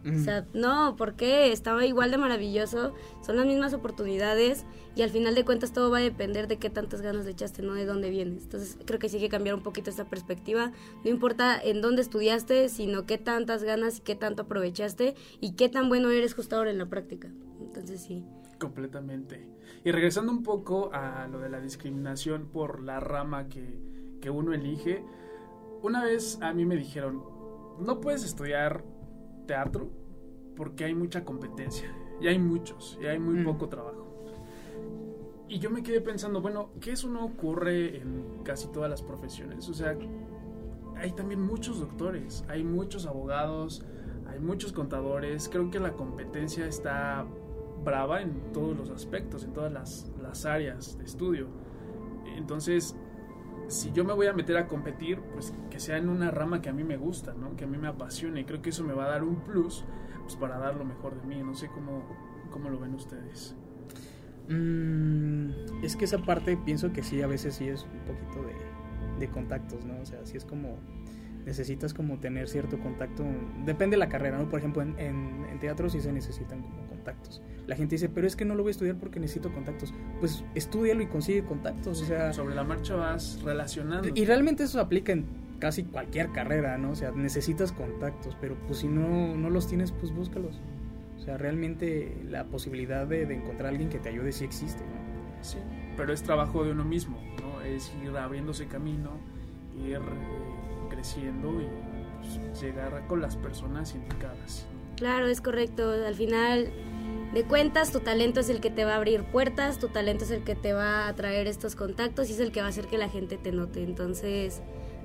o 0.07 0.19
sea, 0.25 0.47
no, 0.55 0.97
¿por 0.97 1.15
qué? 1.15 1.53
Estaba 1.53 1.85
igual 1.85 2.11
de 2.11 2.17
maravilloso, 2.17 2.95
son 3.21 3.37
las 3.37 3.45
mismas 3.45 3.75
oportunidades 3.75 4.65
y 4.97 5.03
al 5.03 5.11
final 5.11 5.35
de 5.35 5.45
cuentas 5.45 5.75
todo 5.75 5.91
va 5.91 5.99
a 5.99 6.03
depender 6.03 6.49
de 6.49 6.57
qué 6.57 6.71
tantas 6.71 7.03
ganas 7.03 7.27
le 7.27 7.33
echaste, 7.33 7.61
no 7.61 7.75
de 7.75 7.85
dónde 7.85 8.09
vienes. 8.09 8.45
Entonces 8.45 8.79
creo 8.87 8.99
que 8.99 9.11
sí 9.11 9.17
hay 9.17 9.23
que 9.23 9.29
cambiar 9.29 9.55
un 9.55 9.63
poquito 9.63 9.91
esta 9.91 10.07
perspectiva. 10.07 10.73
No 11.05 11.11
importa 11.11 11.61
en 11.63 11.83
dónde 11.83 12.01
estudiaste, 12.01 12.71
sino 12.71 13.05
qué 13.05 13.19
tantas 13.19 13.63
ganas 13.63 13.99
y 13.99 14.01
qué 14.01 14.15
tanto 14.15 14.43
aprovechaste 14.43 15.15
y 15.39 15.53
qué 15.53 15.69
tan 15.69 15.91
bueno 15.91 16.11
eres 16.11 16.33
justo 16.33 16.57
ahora 16.57 16.71
en 16.71 16.79
la 16.79 16.87
práctica. 16.87 17.29
Entonces 17.71 18.03
sí. 18.03 18.27
Completamente. 18.59 19.49
Y 19.85 19.93
regresando 19.93 20.33
un 20.33 20.43
poco 20.43 20.91
a 20.93 21.29
lo 21.29 21.39
de 21.39 21.49
la 21.49 21.61
discriminación 21.61 22.49
por 22.49 22.83
la 22.83 22.99
rama 22.99 23.49
que, 23.49 23.81
que 24.21 24.29
uno 24.29 24.53
elige, 24.53 25.05
una 25.83 26.03
vez 26.03 26.39
a 26.43 26.53
mí 26.53 26.67
me 26.67 26.77
dijeron, 26.77 27.23
no 27.79 28.01
puedes 28.01 28.25
estudiar 28.25 28.85
teatro 29.47 29.89
porque 30.57 30.85
hay 30.85 30.95
mucha 30.95 31.25
competencia 31.25 31.95
y 32.21 32.27
hay 32.27 32.39
muchos 32.41 32.99
y 33.01 33.07
hay 33.07 33.21
muy 33.21 33.37
mm. 33.37 33.45
poco 33.45 33.69
trabajo. 33.69 34.11
Y 35.49 35.61
yo 35.61 35.71
me 35.71 35.83
quedé 35.83 36.01
pensando, 36.01 36.41
bueno, 36.41 36.71
que 36.81 36.93
eso 36.93 37.09
no 37.09 37.25
ocurre 37.25 37.97
en 37.99 38.43
casi 38.45 38.69
todas 38.69 38.91
las 38.91 39.03
profesiones. 39.03 39.69
O 39.69 39.75
sea, 39.75 39.97
hay 40.97 41.13
también 41.13 41.41
muchos 41.41 41.81
doctores, 41.81 42.45
hay 42.49 42.63
muchos 42.63 43.07
abogados, 43.07 43.85
hay 44.29 44.39
muchos 44.39 44.73
contadores. 44.73 45.49
Creo 45.49 45.71
que 45.71 45.81
la 45.81 45.95
competencia 45.95 46.67
está 46.67 47.27
brava 47.85 48.23
en 48.23 48.53
todos 48.53 48.77
los 48.77 48.91
aspectos, 48.91 49.45
en 49.45 49.53
todas 49.53 49.73
las, 49.73 50.47
áreas 50.47 50.97
de 50.99 51.05
estudio. 51.05 51.49
Entonces, 52.37 52.97
si 53.69 53.93
yo 53.93 54.05
me 54.05 54.13
voy 54.13 54.27
a 54.27 54.33
meter 54.33 54.57
a 54.57 54.67
competir, 54.67 55.21
pues 55.33 55.53
que 55.71 55.81
sea 55.81 55.97
en 55.97 56.09
una 56.09 56.31
rama 56.31 56.63
que 56.63 56.69
a 56.69 56.73
mí 56.73 56.85
me 56.85 56.97
gusta, 56.97 57.35
¿no? 57.35 57.57
Que 57.57 57.65
a 57.65 57.67
mí 57.67 57.79
me 57.79 57.89
apasione. 57.89 58.41
Y 58.41 58.45
creo 58.45 58.63
que 58.63 58.71
eso 58.71 58.85
me 58.85 58.93
va 58.93 59.07
a 59.07 59.09
dar 59.09 59.25
un 59.25 59.41
plus 59.41 59.85
pues, 60.23 60.37
para 60.37 60.59
dar 60.59 60.77
lo 60.77 60.85
mejor 60.85 61.21
de 61.21 61.27
mí. 61.27 61.43
No 61.43 61.55
sé 61.55 61.69
cómo, 61.69 62.05
cómo 62.51 62.71
lo 62.71 62.79
ven 62.79 62.95
ustedes. 62.95 63.57
Mm, 64.49 65.85
es 65.85 65.97
que 65.97 66.05
esa 66.05 66.19
parte 66.19 66.57
pienso 66.57 66.93
que 66.93 67.03
sí, 67.03 67.23
a 67.23 67.27
veces 67.27 67.55
sí 67.55 67.69
es 67.69 67.85
un 67.85 68.01
poquito 68.01 68.43
de, 68.43 68.55
de 69.19 69.31
contactos, 69.31 69.85
¿no? 69.85 70.01
O 70.01 70.07
sea, 70.07 70.25
sí 70.25 70.37
es 70.37 70.45
como 70.45 70.79
necesitas 71.45 71.95
como 71.95 72.19
tener 72.19 72.49
cierto 72.49 72.79
contacto. 72.79 73.25
Depende 73.65 73.95
de 73.95 73.99
la 73.99 74.09
carrera, 74.09 74.39
¿no? 74.39 74.49
Por 74.49 74.59
ejemplo, 74.59 74.83
en, 74.83 74.99
en, 74.99 75.59
teatro 75.59 75.89
sí 75.89 76.01
se 76.01 76.13
necesitan 76.13 76.63
como 76.63 76.87
contactos. 77.01 77.43
La 77.67 77.77
gente 77.77 77.95
dice, 77.95 78.09
pero 78.09 78.27
es 78.27 78.37
que 78.37 78.45
no 78.45 78.55
lo 78.55 78.63
voy 78.63 78.71
a 78.71 78.73
estudiar 78.73 78.97
porque 78.97 79.21
necesito 79.21 79.53
contactos. 79.53 79.93
Pues 80.19 80.45
estudialo 80.55 81.03
y 81.03 81.07
consigue 81.07 81.45
contactos, 81.45 82.03
o 82.03 82.05
sea... 82.05 82.33
Sobre 82.33 82.55
la 82.55 82.65
marcha 82.65 82.97
vas 82.97 83.41
relacionando. 83.43 84.09
Y 84.15 84.25
realmente 84.25 84.65
eso 84.65 84.81
aplica 84.81 85.13
en 85.13 85.27
casi 85.59 85.85
cualquier 85.85 86.33
carrera, 86.33 86.79
¿no? 86.79 86.91
O 86.91 86.97
sea, 86.97 87.13
necesitas 87.13 87.73
contactos, 87.73 88.37
pero 88.41 88.57
pues 88.67 88.81
si 88.81 88.89
no, 88.89 89.37
no 89.37 89.51
los 89.51 89.69
tienes, 89.69 89.93
pues 89.93 90.13
búscalos. 90.13 90.61
O 91.19 91.23
sea, 91.23 91.37
realmente 91.37 92.17
la 92.29 92.45
posibilidad 92.45 93.07
de, 93.07 93.23
encontrar 93.23 93.67
a 93.67 93.69
alguien 93.69 93.89
que 93.89 93.99
te 93.99 94.09
ayude 94.09 94.33
sí 94.33 94.45
existe, 94.45 94.83
¿no? 94.83 95.45
Sí, 95.45 95.59
pero 95.97 96.13
es 96.13 96.23
trabajo 96.23 96.65
de 96.65 96.73
uno 96.73 96.85
mismo, 96.85 97.21
¿no? 97.41 97.61
Es 97.61 97.93
ir 98.03 98.17
abriéndose 98.17 98.67
camino, 98.67 99.11
ir... 99.79 99.97
Eh, 99.97 100.51
creciendo 100.91 101.63
y 101.63 101.67
pues, 102.19 102.61
llegar 102.61 103.07
con 103.07 103.23
las 103.23 103.37
personas 103.37 103.95
indicadas. 103.95 104.67
Claro, 104.97 105.27
es 105.27 105.41
correcto. 105.41 105.91
Al 105.91 106.15
final 106.15 106.71
de 107.33 107.45
cuentas, 107.45 107.93
tu 107.93 108.01
talento 108.01 108.41
es 108.41 108.49
el 108.49 108.61
que 108.61 108.71
te 108.71 108.85
va 108.85 108.95
a 108.95 108.97
abrir 108.97 109.23
puertas, 109.25 109.79
tu 109.79 109.89
talento 109.89 110.25
es 110.25 110.31
el 110.31 110.43
que 110.43 110.57
te 110.57 110.73
va 110.73 111.07
a 111.07 111.15
traer 111.15 111.47
estos 111.47 111.77
contactos 111.77 112.29
y 112.29 112.33
es 112.33 112.41
el 112.41 112.51
que 112.51 112.61
va 112.61 112.67
a 112.67 112.71
hacer 112.71 112.87
que 112.87 112.99
la 112.99 113.09
gente 113.09 113.37
te 113.37 113.53
note. 113.53 113.83
Entonces, 113.83 114.63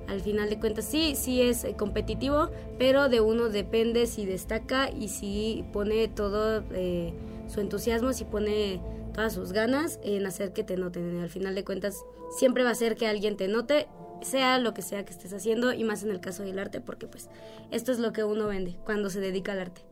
al 0.08 0.20
final 0.20 0.50
de 0.50 0.58
cuentas, 0.58 0.84
sí, 0.84 1.14
sí 1.14 1.40
es 1.42 1.64
eh, 1.64 1.74
competitivo, 1.76 2.50
pero 2.78 3.08
de 3.08 3.20
uno 3.20 3.48
depende 3.48 4.06
si 4.06 4.26
destaca 4.26 4.90
y 4.90 5.08
si 5.08 5.64
pone 5.72 6.08
todo 6.08 6.64
eh, 6.72 7.14
su 7.46 7.60
entusiasmo, 7.60 8.12
si 8.12 8.24
pone 8.24 8.80
todas 9.14 9.32
sus 9.32 9.52
ganas 9.52 10.00
en 10.02 10.26
hacer 10.26 10.52
que 10.52 10.64
te 10.64 10.76
noten. 10.76 11.20
Al 11.20 11.30
final 11.30 11.54
de 11.54 11.64
cuentas, 11.64 12.04
siempre 12.36 12.64
va 12.64 12.70
a 12.70 12.74
ser 12.74 12.96
que 12.96 13.06
alguien 13.06 13.36
te 13.36 13.46
note 13.46 13.88
sea 14.22 14.58
lo 14.58 14.74
que 14.74 14.82
sea 14.82 15.04
que 15.04 15.12
estés 15.12 15.32
haciendo 15.32 15.72
y 15.74 15.84
más 15.84 16.02
en 16.02 16.10
el 16.10 16.20
caso 16.20 16.42
del 16.42 16.58
arte 16.58 16.80
porque 16.80 17.06
pues 17.06 17.28
esto 17.70 17.92
es 17.92 17.98
lo 17.98 18.14
que 18.14 18.24
uno 18.24 18.46
vende 18.46 18.78
cuando 18.84 19.10
se 19.10 19.20
dedica 19.20 19.52
al 19.52 19.60
arte. 19.60 19.82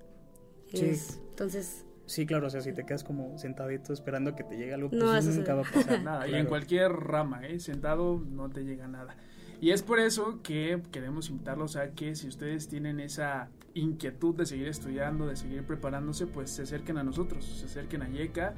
Sí. 0.73 0.91
entonces... 1.29 1.84
Sí, 2.07 2.27
claro, 2.27 2.49
o 2.49 2.51
sea, 2.51 2.61
si 2.61 2.73
te 2.73 2.85
quedas 2.85 3.03
como 3.03 3.39
sentadito 3.39 3.93
esperando 3.93 4.35
que 4.35 4.45
te 4.45 4.57
llegue 4.57 4.75
algo, 4.75 4.91
pues 4.91 5.25
nunca 5.27 5.55
va 5.55 5.63
a 5.63 5.71
pasar 5.71 6.03
nada. 6.03 6.29
Y 6.29 6.35
en 6.35 6.47
cualquier 6.47 6.93
rama, 6.93 7.47
¿eh? 7.47 7.59
Sentado 7.61 8.23
no 8.31 8.51
te 8.51 8.65
llega 8.65 8.87
nada. 8.87 9.17
Y 9.61 9.71
es 9.71 9.83
por 9.83 9.99
eso 9.99 10.41
que 10.43 10.83
queremos 10.93 11.31
invitarlos 11.31 11.77
a 11.77 11.93
que 11.93 12.15
si 12.17 12.29
ustedes 12.29 12.69
tienen 12.69 13.01
esa 13.01 13.49
inquietud 13.73 14.35
de 14.35 14.45
seguir 14.45 14.69
estudiando, 14.69 15.27
de 15.27 15.37
seguir 15.37 15.65
preparándose, 15.65 16.27
pues 16.27 16.51
se 16.51 16.63
acerquen 16.63 16.99
a 16.99 17.03
nosotros, 17.03 17.45
se 17.45 17.65
acerquen 17.65 18.03
a 18.03 18.09
YECA, 18.09 18.55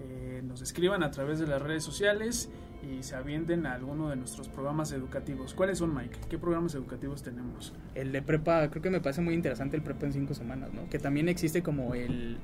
eh, 0.00 0.42
nos 0.44 0.62
escriban 0.62 1.02
a 1.02 1.10
través 1.10 1.38
de 1.38 1.46
las 1.46 1.60
redes 1.60 1.84
sociales 1.84 2.48
y 2.82 3.02
se 3.02 3.16
avienten 3.16 3.66
a 3.66 3.74
alguno 3.74 4.08
de 4.08 4.16
nuestros 4.16 4.48
programas 4.48 4.92
educativos. 4.92 5.52
¿Cuáles 5.52 5.78
son, 5.78 5.94
Mike? 5.94 6.20
¿Qué 6.28 6.38
programas 6.38 6.74
educativos 6.74 7.22
tenemos? 7.22 7.74
El 7.94 8.12
de 8.12 8.22
prepa, 8.22 8.70
creo 8.70 8.82
que 8.82 8.90
me 8.90 9.00
parece 9.00 9.20
muy 9.20 9.34
interesante 9.34 9.76
el 9.76 9.82
prepa 9.82 10.06
en 10.06 10.12
cinco 10.12 10.32
semanas, 10.32 10.72
¿no? 10.72 10.88
Que 10.88 10.98
también 10.98 11.28
existe 11.28 11.62
como 11.62 11.94
el, 11.94 12.38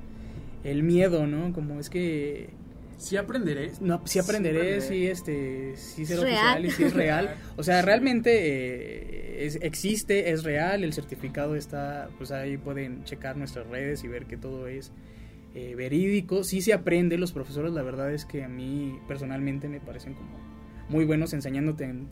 el 0.63 0.83
miedo, 0.83 1.27
¿no? 1.27 1.53
Como 1.53 1.79
es 1.79 1.89
que... 1.89 2.49
Sí 2.97 3.17
aprenderé. 3.17 3.71
No, 3.81 4.01
sí 4.05 4.19
aprenderé, 4.19 4.79
sí, 4.79 5.07
este, 5.07 5.75
sí 5.75 6.05
ser 6.05 6.19
oficial 6.19 6.65
y 6.65 6.71
sí 6.71 6.83
es 6.83 6.93
real. 6.93 7.35
O 7.57 7.63
sea, 7.63 7.81
realmente 7.81 8.31
eh, 8.33 9.45
es, 9.45 9.59
existe, 9.61 10.31
es 10.31 10.43
real, 10.43 10.83
el 10.83 10.93
certificado 10.93 11.55
está, 11.55 12.09
pues 12.17 12.31
ahí 12.31 12.57
pueden 12.57 13.03
checar 13.03 13.35
nuestras 13.35 13.67
redes 13.67 14.03
y 14.03 14.07
ver 14.07 14.25
que 14.25 14.37
todo 14.37 14.67
es 14.67 14.93
eh, 15.55 15.75
verídico, 15.75 16.43
sí 16.43 16.61
se 16.61 16.73
aprende, 16.73 17.17
los 17.19 17.31
profesores 17.31 17.73
la 17.73 17.83
verdad 17.83 18.11
es 18.11 18.25
que 18.25 18.43
a 18.43 18.47
mí 18.47 18.99
personalmente 19.07 19.69
me 19.69 19.79
parecen 19.79 20.15
como 20.15 20.39
muy 20.89 21.05
buenos 21.05 21.31
enseñándote 21.33 21.83
en 21.83 22.07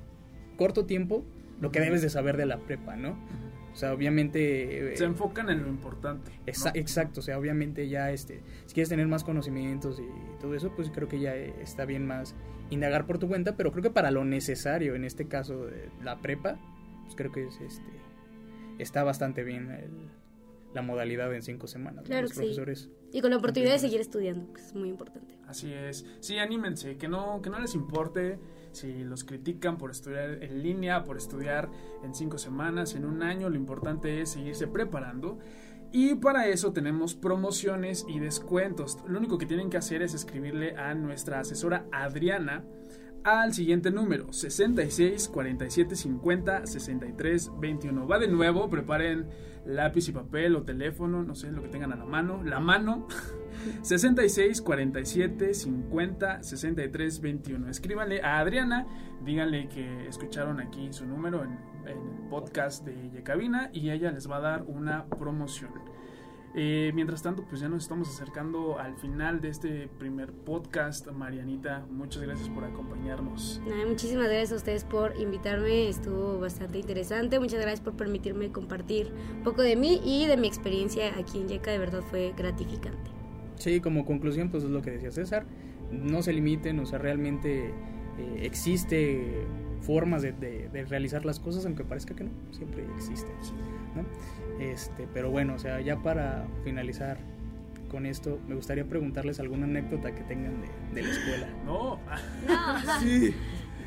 corto 0.58 0.86
tiempo 0.86 1.26
lo 1.60 1.72
que 1.72 1.80
debes 1.80 2.04
de 2.04 2.12
saber 2.12 2.38
de 2.38 2.46
la 2.46 2.60
prepa, 2.60 2.96
¿no? 2.96 3.18
O 3.72 3.76
sea, 3.76 3.94
obviamente... 3.94 4.94
Eh, 4.94 4.98
se 4.98 5.06
enfocan 5.06 5.50
en 5.50 5.64
lo 5.64 5.70
importante. 5.70 6.32
Exacto, 6.46 7.22
o 7.22 7.24
sea, 7.24 7.40
obviamente 7.40 7.88
ya, 7.88 8.12
este, 8.12 8.42
si 8.66 8.74
quieres 8.74 8.90
tener 8.90 9.08
más 9.08 9.24
conocimientos 9.24 10.00
y 10.00 10.40
todo 10.42 10.56
eso, 10.56 10.74
pues 10.76 10.90
creo 10.90 11.08
que 11.08 11.20
ya 11.20 11.36
está 11.36 11.86
bien 11.86 12.06
más 12.06 12.36
indagar 12.70 13.06
por 13.06 13.18
tu 13.18 13.28
cuenta, 13.28 13.56
pero 13.56 13.72
creo 13.72 13.84
que 13.84 13.90
para 13.90 14.12
lo 14.12 14.26
necesario, 14.26 14.96
en 14.96 15.04
este 15.06 15.28
caso 15.28 15.66
de 15.66 15.90
la 16.04 16.22
prepa, 16.22 16.60
pues 17.04 17.16
creo 17.16 17.32
que 17.32 17.48
es, 17.48 17.62
este, 17.62 17.92
está 18.80 19.04
bastante 19.04 19.44
bien 19.44 19.72
el, 19.72 20.10
la 20.74 20.82
modalidad 20.82 21.34
en 21.34 21.42
cinco 21.42 21.68
semanas. 21.68 22.06
Claro, 22.06 22.24
los 22.24 22.34
profesores. 22.34 22.90
Y 23.12 23.22
con 23.22 23.32
la 23.32 23.38
oportunidad 23.38 23.74
de 23.74 23.80
seguir 23.80 24.00
estudiando, 24.00 24.54
que 24.54 24.62
es 24.62 24.74
muy 24.74 24.90
importante. 24.90 25.38
Así 25.48 25.72
es. 25.74 26.06
Sí, 26.22 26.38
anímense, 26.38 26.98
que 26.98 27.10
no, 27.10 27.42
que 27.42 27.50
no 27.50 27.60
les 27.60 27.76
importe 27.76 28.40
si 28.72 29.04
los 29.04 29.24
critican 29.24 29.78
por 29.78 29.92
estudiar 29.92 30.44
en 30.44 30.64
línea, 30.64 31.04
por 31.04 31.18
estudiar 31.18 31.70
en 32.04 32.16
cinco 32.16 32.38
semanas, 32.38 32.96
en 32.96 33.06
un 33.06 33.24
año. 33.24 33.50
Lo 33.50 33.56
importante 33.56 34.22
es 34.22 34.32
seguirse 34.32 34.68
preparando. 34.68 35.40
Y 35.92 36.16
para 36.16 36.48
eso 36.48 36.72
tenemos 36.72 37.16
promociones 37.16 38.06
y 38.08 38.20
descuentos. 38.20 38.98
Lo 39.08 39.20
único 39.20 39.38
que 39.38 39.46
tienen 39.46 39.70
que 39.70 39.78
hacer 39.78 40.02
es 40.02 40.14
escribirle 40.14 40.76
a 40.78 40.94
nuestra 40.94 41.42
asesora 41.42 41.86
Adriana 41.92 42.64
al 43.24 43.54
siguiente 43.54 43.92
número 43.92 44.32
66 44.34 45.28
47 45.28 45.96
50 45.96 46.66
63 46.66 47.52
21. 47.60 48.08
Va 48.08 48.20
de 48.20 48.28
nuevo, 48.28 48.70
preparen 48.70 49.28
lápiz 49.66 50.08
y 50.08 50.12
papel 50.12 50.56
o 50.56 50.64
teléfono, 50.64 51.24
no 51.24 51.36
sé, 51.36 51.52
lo 51.52 51.62
que 51.62 51.68
tengan 51.68 51.94
a 51.94 51.98
la 51.98 52.06
mano, 52.06 52.42
la 52.44 52.60
mano. 52.60 53.08
66 53.82 54.62
47 54.62 55.54
50 55.54 56.44
63 56.44 57.22
21. 57.22 57.70
Escríbanle 57.70 58.22
a 58.22 58.40
Adriana, 58.40 58.86
díganle 59.24 59.68
que 59.70 60.08
escucharon 60.08 60.60
aquí 60.60 60.92
su 60.92 61.06
número 61.06 61.44
en, 61.44 61.72
el 61.88 61.98
podcast 62.30 62.86
de 62.86 63.10
Yecabina 63.10 63.72
y 63.74 63.90
ella 63.90 64.12
les 64.12 64.30
va 64.30 64.38
a 64.38 64.42
dar 64.42 64.64
una 64.68 65.06
promoción. 65.06 65.72
Eh, 66.54 66.92
mientras 66.94 67.22
tanto, 67.22 67.46
pues 67.46 67.62
ya 67.62 67.70
nos 67.70 67.84
estamos 67.84 68.10
acercando 68.10 68.78
al 68.78 68.96
final 68.98 69.40
de 69.40 69.50
este 69.50 69.88
primer 69.88 70.34
podcast. 70.34 71.08
Marianita, 71.08 71.86
muchas 71.90 72.22
gracias 72.24 72.50
por 72.50 72.66
acompañarnos. 72.66 73.62
muchísimas 73.88 74.26
gracias 74.26 74.52
a 74.52 74.56
ustedes 74.56 74.84
por 74.84 75.16
invitarme, 75.20 75.88
estuvo 75.88 76.40
bastante 76.40 76.80
interesante. 76.80 77.40
Muchas 77.40 77.62
gracias 77.62 77.80
por 77.80 77.94
permitirme 77.94 78.52
compartir 78.52 79.14
un 79.38 79.44
poco 79.44 79.62
de 79.62 79.76
mí 79.76 80.02
y 80.04 80.28
de 80.28 80.36
mi 80.36 80.48
experiencia 80.48 81.18
aquí 81.18 81.40
en 81.40 81.48
Yeca, 81.48 81.72
de 81.72 81.80
verdad 81.80 82.02
fue 82.02 82.34
gratificante. 82.36 83.21
Sí, 83.62 83.80
como 83.80 84.06
conclusión, 84.06 84.50
pues 84.50 84.64
es 84.64 84.72
lo 84.72 84.82
que 84.82 84.90
decía 84.90 85.12
César, 85.12 85.46
no 85.92 86.24
se 86.24 86.34
limiten, 86.34 86.80
o 86.80 86.86
sea, 86.88 86.98
realmente 86.98 87.68
eh, 87.68 88.40
existe 88.42 89.46
formas 89.82 90.24
de, 90.24 90.32
de, 90.32 90.86
realizar 90.86 91.26
las 91.26 91.40
cosas, 91.40 91.66
aunque 91.66 91.84
parezca 91.84 92.16
que 92.16 92.24
no, 92.24 92.32
siempre 92.52 92.86
existe. 92.96 93.30
¿no? 93.96 94.04
Este, 94.60 95.08
pero 95.14 95.30
bueno, 95.30 95.54
o 95.54 95.60
sea, 95.60 95.80
ya 95.82 95.98
para 96.02 96.48
finalizar 96.64 97.20
con 97.90 98.08
esto, 98.08 98.40
me 98.48 98.56
gustaría 98.56 98.86
preguntarles 98.86 99.40
alguna 99.40 99.66
anécdota 99.66 100.16
que 100.16 100.24
tengan 100.24 100.62
de, 100.94 101.02
la 101.04 101.10
escuela. 101.10 101.48
No. 101.66 102.00
No. 102.48 103.00
sí. 103.00 103.34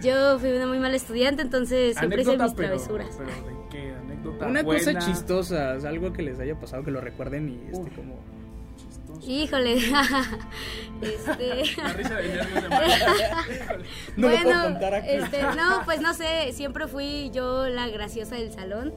Yo 0.02 0.38
fui 0.38 0.52
una 0.52 0.66
muy 0.66 0.78
mala 0.78 0.94
estudiante, 0.94 1.42
entonces 1.42 1.96
siempre 1.96 2.22
hice 2.22 2.36
mis 2.36 2.54
travesuras. 2.54 3.18
Pero 3.18 3.30
¿de 3.30 3.68
qué? 3.70 3.92
¿Anécdota 3.92 4.46
Una 4.46 4.62
cosa 4.62 4.98
chistosa, 4.98 5.72
algo 5.72 6.12
que 6.12 6.22
les 6.22 6.38
haya 6.38 6.58
pasado 6.60 6.84
que 6.84 6.90
lo 6.90 7.00
recuerden 7.00 7.48
y 7.48 7.60
este 7.72 7.90
como. 7.90 8.20
Híjole. 9.26 9.74
este... 11.02 11.76
La 11.76 11.92
risa 11.92 12.14
de 12.16 12.28
nervios 12.28 12.62
de 12.62 12.68
no 14.16 14.28
bueno, 14.28 14.78
este, 15.06 15.42
no, 15.42 15.82
pues 15.84 16.00
no 16.00 16.14
sé, 16.14 16.52
siempre 16.52 16.86
fui 16.86 17.30
yo 17.32 17.68
la 17.68 17.88
graciosa 17.88 18.36
del 18.36 18.52
salón. 18.52 18.92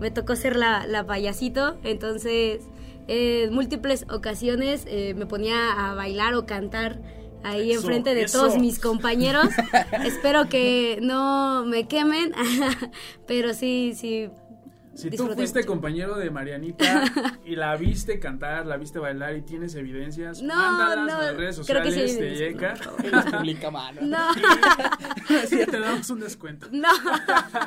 Me 0.00 0.10
tocó 0.10 0.34
ser 0.36 0.56
la, 0.56 0.86
la 0.86 1.06
payasito, 1.06 1.78
entonces 1.84 2.62
en 3.08 3.54
múltiples 3.54 4.04
ocasiones 4.10 4.84
eh, 4.86 5.14
me 5.14 5.26
ponía 5.26 5.90
a 5.90 5.94
bailar 5.94 6.34
o 6.34 6.46
cantar 6.46 6.98
ahí 7.44 7.72
enfrente 7.72 8.14
de 8.14 8.26
todos 8.26 8.58
mis 8.58 8.80
compañeros. 8.80 9.48
Espero 10.04 10.48
que 10.48 10.98
no 11.00 11.64
me 11.64 11.86
quemen, 11.86 12.32
pero 13.26 13.54
sí, 13.54 13.92
sí 13.94 14.30
si 14.96 15.10
tú 15.10 15.26
fuiste 15.34 15.64
compañero 15.64 16.16
de 16.16 16.30
Marianita 16.30 17.04
y 17.44 17.56
la 17.56 17.76
viste 17.76 18.18
cantar, 18.18 18.66
la 18.66 18.76
viste 18.76 18.98
bailar 18.98 19.36
y 19.36 19.42
tienes 19.42 19.74
evidencias, 19.74 20.42
no, 20.42 20.54
mándalas 20.54 21.06
no, 21.06 21.14
a 21.14 21.22
las 21.26 21.36
redes 21.36 21.56
sociales 21.56 21.94
creo 21.94 22.06
que 22.06 22.08
sí 22.08 22.20
de 22.20 22.36
Yeka. 22.36 22.74
No. 23.06 23.38
publica 23.38 23.70
mano. 23.70 24.00
No. 24.02 24.30
Así 25.42 25.64
te 25.64 25.78
damos 25.78 26.08
un 26.10 26.20
descuento. 26.20 26.68
No. 26.72 26.88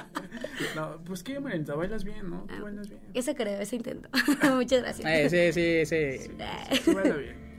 no. 0.75 0.97
Pues 1.05 1.23
qué, 1.23 1.39
Marianita, 1.39 1.75
bailas 1.75 2.03
bien, 2.03 2.29
¿no? 2.29 2.45
Tú 2.47 2.55
ah, 2.57 2.63
bailas 2.63 2.89
bien. 2.89 3.01
Eso 3.13 3.33
creo, 3.35 3.59
eso 3.59 3.75
intento. 3.75 4.09
Muchas 4.55 4.81
gracias. 4.81 5.07
Eh, 5.07 5.29
sí, 5.29 5.53
sí, 5.53 5.85
sí. 5.85 6.29
Sí, 6.75 6.81
sí 6.83 6.93
baila 6.93 7.15
bien. 7.15 7.49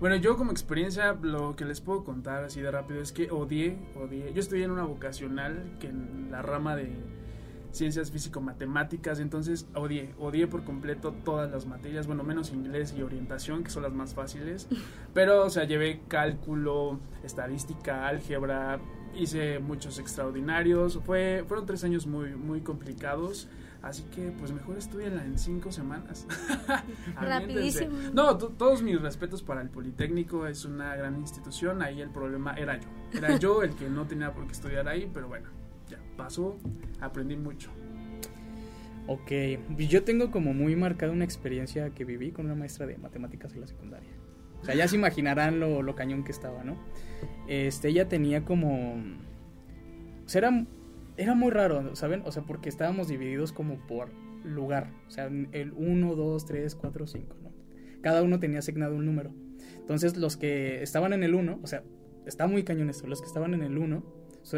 Bueno, 0.00 0.16
yo 0.16 0.36
como 0.36 0.50
experiencia 0.50 1.16
lo 1.22 1.56
que 1.56 1.64
les 1.64 1.80
puedo 1.80 2.04
contar 2.04 2.44
así 2.44 2.60
de 2.60 2.70
rápido 2.70 3.00
es 3.00 3.12
que 3.12 3.30
odié, 3.30 3.78
odié. 3.94 4.32
Yo 4.34 4.40
estudié 4.40 4.64
en 4.64 4.70
una 4.70 4.84
vocacional 4.84 5.76
que 5.80 5.86
en 5.86 6.30
la 6.30 6.42
rama 6.42 6.76
de 6.76 6.92
ciencias 7.74 8.10
físico-matemáticas, 8.10 9.18
entonces 9.20 9.66
odié, 9.74 10.14
odié 10.18 10.46
por 10.46 10.64
completo 10.64 11.12
todas 11.24 11.50
las 11.50 11.66
materias, 11.66 12.06
bueno, 12.06 12.22
menos 12.22 12.52
inglés 12.52 12.94
y 12.96 13.02
orientación, 13.02 13.64
que 13.64 13.70
son 13.70 13.82
las 13.82 13.92
más 13.92 14.14
fáciles, 14.14 14.68
pero, 15.14 15.44
o 15.44 15.50
sea, 15.50 15.64
llevé 15.64 16.02
cálculo, 16.08 17.00
estadística, 17.22 18.06
álgebra, 18.06 18.80
hice 19.14 19.58
muchos 19.58 19.98
extraordinarios, 19.98 21.00
fue, 21.04 21.44
fueron 21.46 21.66
tres 21.66 21.84
años 21.84 22.06
muy, 22.06 22.34
muy 22.36 22.60
complicados, 22.60 23.48
así 23.82 24.04
que, 24.14 24.30
pues, 24.38 24.52
mejor 24.52 24.78
estudienla 24.78 25.24
en 25.24 25.38
cinco 25.38 25.70
semanas. 25.72 26.26
Rapidísimo. 27.20 27.96
No, 28.12 28.36
todos 28.38 28.82
mis 28.82 29.00
respetos 29.00 29.42
para 29.42 29.60
el 29.60 29.68
Politécnico, 29.68 30.46
es 30.46 30.64
una 30.64 30.94
gran 30.96 31.16
institución, 31.16 31.82
ahí 31.82 32.00
el 32.00 32.10
problema 32.10 32.54
era 32.54 32.78
yo, 32.78 32.88
era 33.12 33.36
yo 33.36 33.62
el 33.62 33.74
que 33.74 33.88
no 33.88 34.06
tenía 34.06 34.32
por 34.32 34.46
qué 34.46 34.52
estudiar 34.52 34.88
ahí, 34.88 35.10
pero 35.12 35.28
bueno 35.28 35.63
pasó, 36.16 36.58
aprendí 37.00 37.36
mucho. 37.36 37.70
Ok, 39.06 39.32
yo 39.76 40.02
tengo 40.02 40.30
como 40.30 40.54
muy 40.54 40.76
marcada 40.76 41.12
una 41.12 41.24
experiencia 41.24 41.90
que 41.90 42.04
viví 42.04 42.32
con 42.32 42.46
una 42.46 42.54
maestra 42.54 42.86
de 42.86 42.96
matemáticas 42.96 43.52
en 43.54 43.60
la 43.60 43.66
secundaria. 43.66 44.08
O 44.62 44.64
sea, 44.64 44.74
ya 44.74 44.88
se 44.88 44.96
imaginarán 44.96 45.60
lo, 45.60 45.82
lo 45.82 45.94
cañón 45.94 46.24
que 46.24 46.32
estaba, 46.32 46.64
¿no? 46.64 46.78
Este, 47.46 47.88
ella 47.88 48.08
tenía 48.08 48.46
como... 48.46 48.94
O 50.24 50.28
sea, 50.28 50.38
era, 50.38 50.66
era 51.18 51.34
muy 51.34 51.50
raro, 51.50 51.94
¿saben? 51.96 52.22
O 52.24 52.32
sea, 52.32 52.44
porque 52.44 52.70
estábamos 52.70 53.08
divididos 53.08 53.52
como 53.52 53.76
por 53.86 54.08
lugar. 54.42 54.90
O 55.06 55.10
sea, 55.10 55.26
el 55.26 55.74
1, 55.76 56.14
2, 56.14 56.46
3, 56.46 56.74
4, 56.74 57.06
5, 57.06 57.36
¿no? 57.42 57.52
Cada 58.00 58.22
uno 58.22 58.40
tenía 58.40 58.60
asignado 58.60 58.96
un 58.96 59.04
número. 59.04 59.34
Entonces, 59.76 60.16
los 60.16 60.38
que 60.38 60.82
estaban 60.82 61.12
en 61.12 61.24
el 61.24 61.34
1, 61.34 61.60
o 61.62 61.66
sea, 61.66 61.82
está 62.24 62.46
muy 62.46 62.62
cañón 62.62 62.88
esto, 62.88 63.06
los 63.06 63.20
que 63.20 63.26
estaban 63.26 63.52
en 63.52 63.62
el 63.62 63.76
1 63.76 64.02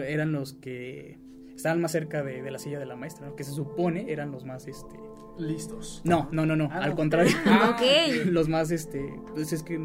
eran 0.06 0.32
los 0.32 0.52
que 0.54 1.18
estaban 1.56 1.80
más 1.80 1.92
cerca 1.92 2.22
de, 2.22 2.48
la 2.50 2.58
silla 2.58 2.78
de 2.78 2.86
la 2.86 2.96
maestra, 2.96 3.32
que 3.36 3.44
se 3.44 3.52
supone 3.52 4.12
eran 4.12 4.30
los 4.30 4.44
más, 4.44 4.66
este... 4.68 4.96
Listos. 5.38 6.00
No, 6.04 6.28
no, 6.32 6.46
no, 6.46 6.56
no, 6.56 6.70
ah, 6.72 6.78
al 6.82 6.94
contrario. 6.94 7.36
Ah, 7.46 7.76
los 8.26 8.48
más, 8.48 8.70
este, 8.70 9.20
pues 9.34 9.52
es 9.52 9.62
que... 9.62 9.78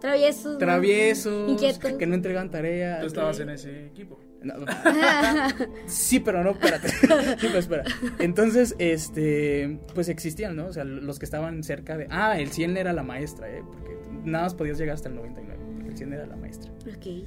Traviesos. 0.00 0.58
Traviesos. 0.58 1.50
Inquietos. 1.50 1.92
Que 1.94 2.06
no 2.06 2.14
entregan 2.14 2.50
tareas. 2.50 3.00
Tú 3.00 3.06
estabas 3.06 3.40
en 3.40 3.48
ese 3.48 3.86
equipo. 3.86 4.20
sí, 5.86 6.20
pero 6.20 6.44
no, 6.44 6.50
espérate. 6.50 6.88
sí, 6.90 7.06
pero 7.40 7.58
espera. 7.58 7.84
Entonces, 8.18 8.74
este, 8.78 9.78
pues 9.94 10.10
existían, 10.10 10.54
¿no? 10.56 10.66
O 10.66 10.72
sea, 10.72 10.84
los 10.84 11.18
que 11.18 11.24
estaban 11.24 11.62
cerca 11.62 11.96
de... 11.96 12.06
Ah, 12.10 12.38
el 12.38 12.50
100 12.50 12.76
era 12.76 12.92
la 12.92 13.02
maestra, 13.02 13.50
¿eh? 13.50 13.62
Porque 13.66 13.96
nada 14.24 14.44
más 14.44 14.54
podías 14.54 14.76
llegar 14.76 14.94
hasta 14.94 15.08
el 15.08 15.14
99, 15.14 15.62
porque 15.74 15.88
el 15.88 15.96
100 15.96 16.12
era 16.12 16.26
la 16.26 16.36
maestra. 16.36 16.70
Ok. 16.94 17.26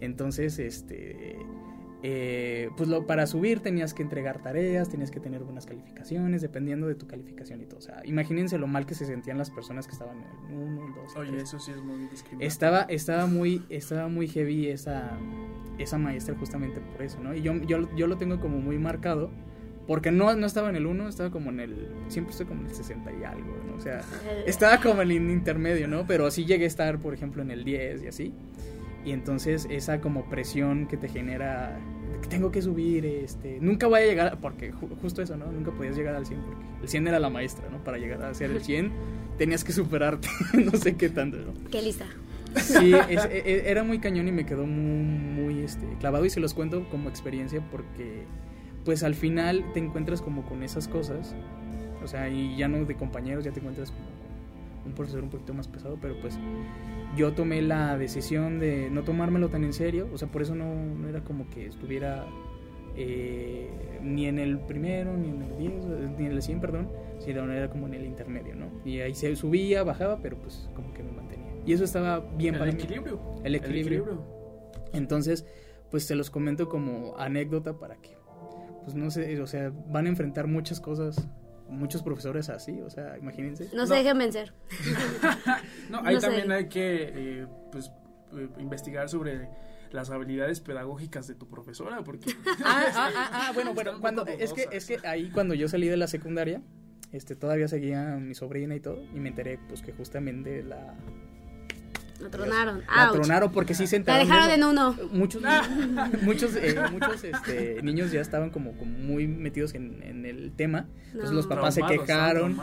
Entonces, 0.00 0.58
este 0.58 1.38
eh, 2.02 2.70
pues 2.76 2.88
lo, 2.88 3.06
para 3.06 3.26
subir 3.26 3.60
tenías 3.60 3.94
que 3.94 4.02
entregar 4.02 4.42
tareas, 4.42 4.88
tenías 4.88 5.10
que 5.10 5.18
tener 5.18 5.42
buenas 5.42 5.66
calificaciones, 5.66 6.42
dependiendo 6.42 6.86
de 6.86 6.94
tu 6.94 7.06
calificación 7.06 7.60
y 7.62 7.66
todo. 7.66 7.78
O 7.78 7.82
sea, 7.82 8.02
imagínense 8.04 8.58
lo 8.58 8.66
mal 8.66 8.86
que 8.86 8.94
se 8.94 9.06
sentían 9.06 9.38
las 9.38 9.50
personas 9.50 9.86
que 9.86 9.92
estaban 9.92 10.18
en 10.18 10.54
el 10.54 10.62
1, 10.62 10.86
el 10.86 10.94
2. 10.94 11.16
Oye, 11.16 11.36
eso 11.38 11.58
sí 11.58 11.72
es 11.72 11.82
muy 11.82 12.06
discriminante. 12.08 12.46
Estaba, 12.46 12.82
estaba, 12.82 13.26
muy, 13.26 13.64
estaba 13.70 14.08
muy 14.08 14.28
heavy 14.28 14.68
esa, 14.68 15.18
esa 15.78 15.98
maestra 15.98 16.34
justamente 16.38 16.80
por 16.80 17.02
eso, 17.02 17.18
¿no? 17.20 17.34
Y 17.34 17.42
yo, 17.42 17.54
yo, 17.62 17.94
yo 17.96 18.06
lo 18.06 18.18
tengo 18.18 18.40
como 18.40 18.58
muy 18.58 18.78
marcado. 18.78 19.30
Porque 19.86 20.10
no, 20.10 20.34
no 20.34 20.46
estaba 20.46 20.68
en 20.68 20.74
el 20.74 20.84
1, 20.84 21.08
estaba 21.08 21.30
como 21.30 21.50
en 21.50 21.60
el... 21.60 21.88
Siempre 22.08 22.32
estoy 22.32 22.46
como 22.46 22.62
en 22.62 22.66
el 22.66 22.74
60 22.74 23.08
y 23.12 23.22
algo, 23.22 23.56
¿no? 23.68 23.76
O 23.76 23.80
sea, 23.80 24.02
estaba 24.46 24.80
como 24.80 25.00
en 25.02 25.12
el 25.12 25.30
intermedio, 25.30 25.86
¿no? 25.86 26.08
Pero 26.08 26.28
sí 26.32 26.44
llegué 26.44 26.64
a 26.64 26.66
estar, 26.66 26.98
por 26.98 27.14
ejemplo, 27.14 27.40
en 27.40 27.52
el 27.52 27.62
10 27.62 28.02
y 28.02 28.06
así. 28.08 28.34
Y 29.06 29.12
entonces 29.12 29.68
esa 29.70 30.00
como 30.00 30.24
presión 30.24 30.88
que 30.88 30.96
te 30.96 31.08
genera 31.08 31.78
que 32.20 32.28
tengo 32.28 32.50
que 32.50 32.60
subir, 32.60 33.06
este, 33.06 33.58
nunca 33.60 33.86
voy 33.86 34.00
a 34.00 34.04
llegar, 34.04 34.38
porque 34.40 34.72
justo 34.72 35.22
eso, 35.22 35.36
¿no? 35.36 35.46
Nunca 35.52 35.70
podías 35.70 35.96
llegar 35.96 36.16
al 36.16 36.26
100 36.26 36.40
porque 36.40 36.64
el 36.82 36.88
100 36.88 37.06
era 37.06 37.20
la 37.20 37.30
maestra, 37.30 37.68
¿no? 37.70 37.84
Para 37.84 37.98
llegar 37.98 38.20
a 38.24 38.34
ser 38.34 38.50
el 38.50 38.64
100 38.64 38.90
tenías 39.38 39.62
que 39.62 39.72
superarte, 39.72 40.28
no 40.54 40.72
sé 40.72 40.96
qué 40.96 41.08
tanto, 41.08 41.36
¿no? 41.36 41.52
Qué 41.70 41.82
lista. 41.82 42.06
Sí, 42.56 42.94
es, 43.08 43.24
e, 43.26 43.42
e, 43.46 43.70
era 43.70 43.84
muy 43.84 44.00
cañón 44.00 44.26
y 44.26 44.32
me 44.32 44.44
quedó 44.44 44.66
muy, 44.66 45.44
muy 45.44 45.62
este, 45.62 45.86
clavado 46.00 46.24
y 46.24 46.30
se 46.30 46.40
los 46.40 46.52
cuento 46.52 46.88
como 46.90 47.08
experiencia 47.08 47.62
porque 47.70 48.24
pues 48.84 49.04
al 49.04 49.14
final 49.14 49.64
te 49.72 49.78
encuentras 49.78 50.20
como 50.20 50.44
con 50.46 50.64
esas 50.64 50.88
cosas, 50.88 51.36
o 52.02 52.08
sea, 52.08 52.28
y 52.28 52.56
ya 52.56 52.66
no 52.66 52.84
de 52.84 52.96
compañeros, 52.96 53.44
ya 53.44 53.52
te 53.52 53.60
encuentras 53.60 53.92
como 53.92 54.15
un 54.86 54.94
profesor 54.94 55.22
un 55.22 55.30
poquito 55.30 55.52
más 55.52 55.68
pesado, 55.68 55.98
pero 56.00 56.18
pues 56.20 56.38
yo 57.16 57.32
tomé 57.32 57.62
la 57.62 57.98
decisión 57.98 58.58
de 58.58 58.88
no 58.90 59.02
tomármelo 59.02 59.48
tan 59.48 59.64
en 59.64 59.72
serio, 59.72 60.08
o 60.12 60.18
sea, 60.18 60.28
por 60.28 60.42
eso 60.42 60.54
no, 60.54 60.74
no 60.74 61.08
era 61.08 61.22
como 61.22 61.48
que 61.50 61.66
estuviera 61.66 62.26
eh, 62.96 63.68
ni 64.02 64.26
en 64.26 64.38
el 64.38 64.58
primero, 64.58 65.16
ni 65.16 65.28
en 65.28 65.42
el 65.42 65.58
10, 65.58 65.72
ni 66.18 66.26
en 66.26 66.32
el 66.32 66.42
100, 66.42 66.60
perdón, 66.60 66.88
sino 67.18 67.50
era 67.52 67.68
como 67.68 67.86
en 67.86 67.94
el 67.94 68.06
intermedio, 68.06 68.54
¿no? 68.54 68.70
Y 68.84 69.00
ahí 69.00 69.14
se 69.14 69.34
subía, 69.36 69.82
bajaba, 69.82 70.20
pero 70.22 70.38
pues 70.38 70.70
como 70.74 70.92
que 70.94 71.02
me 71.02 71.12
mantenía. 71.12 71.52
Y 71.66 71.72
eso 71.72 71.84
estaba 71.84 72.20
bien 72.20 72.54
el 72.54 72.60
para 72.60 72.70
equilibrio. 72.70 73.20
El 73.44 73.54
equilibrio. 73.54 73.92
El 73.92 74.00
equilibrio. 74.00 74.36
Entonces, 74.92 75.44
pues 75.90 76.04
se 76.04 76.14
los 76.14 76.30
comento 76.30 76.68
como 76.68 77.16
anécdota 77.18 77.78
para 77.78 77.96
que, 77.96 78.16
pues 78.84 78.94
no 78.94 79.10
sé, 79.10 79.40
o 79.40 79.46
sea, 79.46 79.72
van 79.88 80.06
a 80.06 80.08
enfrentar 80.08 80.46
muchas 80.46 80.80
cosas 80.80 81.28
muchos 81.68 82.02
profesores 82.02 82.48
así, 82.48 82.80
o 82.80 82.90
sea, 82.90 83.18
imagínense. 83.18 83.68
No 83.74 83.86
se 83.86 83.94
dejen 83.94 84.18
vencer. 84.18 84.52
no, 85.90 86.00
ahí 86.04 86.18
también 86.18 86.50
hay 86.52 86.68
que 86.68 87.12
eh, 87.14 87.46
pues, 87.72 87.90
eh, 88.36 88.48
investigar 88.58 89.08
sobre 89.08 89.48
las 89.90 90.10
habilidades 90.10 90.60
pedagógicas 90.60 91.26
de 91.26 91.34
tu 91.34 91.48
profesora, 91.48 92.02
porque... 92.04 92.30
ah, 92.64 92.86
ah, 92.94 93.10
ah, 93.14 93.30
ah 93.32 93.52
bueno, 93.54 93.74
bueno, 93.74 94.00
cuando, 94.00 94.26
es, 94.26 94.52
que, 94.52 94.68
es 94.70 94.86
que 94.86 94.98
ahí 95.06 95.30
cuando 95.30 95.54
yo 95.54 95.68
salí 95.68 95.88
de 95.88 95.96
la 95.96 96.06
secundaria, 96.06 96.62
este, 97.12 97.36
todavía 97.36 97.68
seguía 97.68 98.16
mi 98.16 98.34
sobrina 98.34 98.74
y 98.74 98.80
todo, 98.80 99.02
y 99.14 99.20
me 99.20 99.30
enteré 99.30 99.58
pues 99.68 99.82
que 99.82 99.92
justamente 99.92 100.62
la, 100.62 100.94
la 102.20 102.30
tronaron. 102.30 102.82
La 102.94 103.10
tronaron 103.12 103.52
porque 103.52 103.74
sí 103.74 103.86
se 103.86 103.96
enteraron. 103.96 104.28
La 104.28 104.34
dejaron 104.34 104.54
en 104.54 104.64
uno. 104.64 104.96
Muchos, 105.12 105.42
muchos, 106.22 106.56
eh, 106.56 106.76
muchos 106.90 107.24
este, 107.24 107.82
niños 107.82 108.10
ya 108.10 108.20
estaban 108.20 108.50
como, 108.50 108.72
como 108.72 108.98
muy 108.98 109.26
metidos 109.26 109.74
en, 109.74 110.02
en 110.02 110.24
el 110.24 110.52
tema. 110.52 110.86
Entonces 111.12 111.32
los 111.32 111.46
papás 111.46 111.74
se 111.74 111.82
quejaron. 111.82 112.58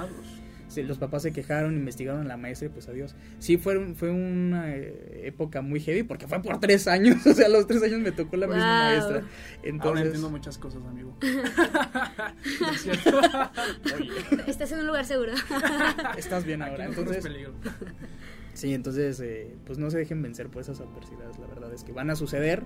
los 0.76 0.98
papás 0.98 1.22
se 1.22 1.32
quejaron, 1.32 1.76
investigaron 1.76 2.22
a 2.22 2.26
la 2.26 2.38
maestra 2.38 2.68
y 2.68 2.70
pues 2.70 2.88
adiós. 2.88 3.16
Sí, 3.40 3.58
fue, 3.58 3.94
fue 3.94 4.10
una 4.10 4.76
eh, 4.76 5.22
época 5.26 5.62
muy 5.62 5.80
heavy 5.80 6.04
porque 6.04 6.28
fue 6.28 6.42
por 6.42 6.60
tres 6.60 6.88
años. 6.88 7.18
O 7.28 7.34
sea, 7.34 7.46
a 7.46 7.50
los 7.50 7.68
tres 7.68 7.84
años 7.84 8.00
me 8.00 8.12
tocó 8.12 8.38
la 8.38 8.48
misma 8.48 8.66
maestra. 8.66 9.24
Entonces... 9.62 9.88
Ahora 9.88 10.02
entiendo 10.02 10.30
muchas 10.30 10.58
cosas, 10.58 10.82
amigo. 10.86 11.16
Estás 14.48 14.72
en 14.72 14.80
un 14.80 14.88
lugar 14.88 15.06
seguro. 15.06 15.34
Estás 16.18 16.44
bien 16.44 16.62
ahora. 16.62 16.86
Entonces, 16.86 17.26
Sí, 18.54 18.74
entonces, 18.74 19.20
eh, 19.20 19.56
pues 19.66 19.80
no 19.80 19.90
se 19.90 19.98
dejen 19.98 20.22
vencer 20.22 20.50
por 20.50 20.62
esas 20.62 20.80
adversidades, 20.80 21.40
la 21.40 21.48
verdad 21.48 21.74
es 21.74 21.84
que 21.84 21.92
van 21.92 22.10
a 22.10 22.16
suceder. 22.16 22.64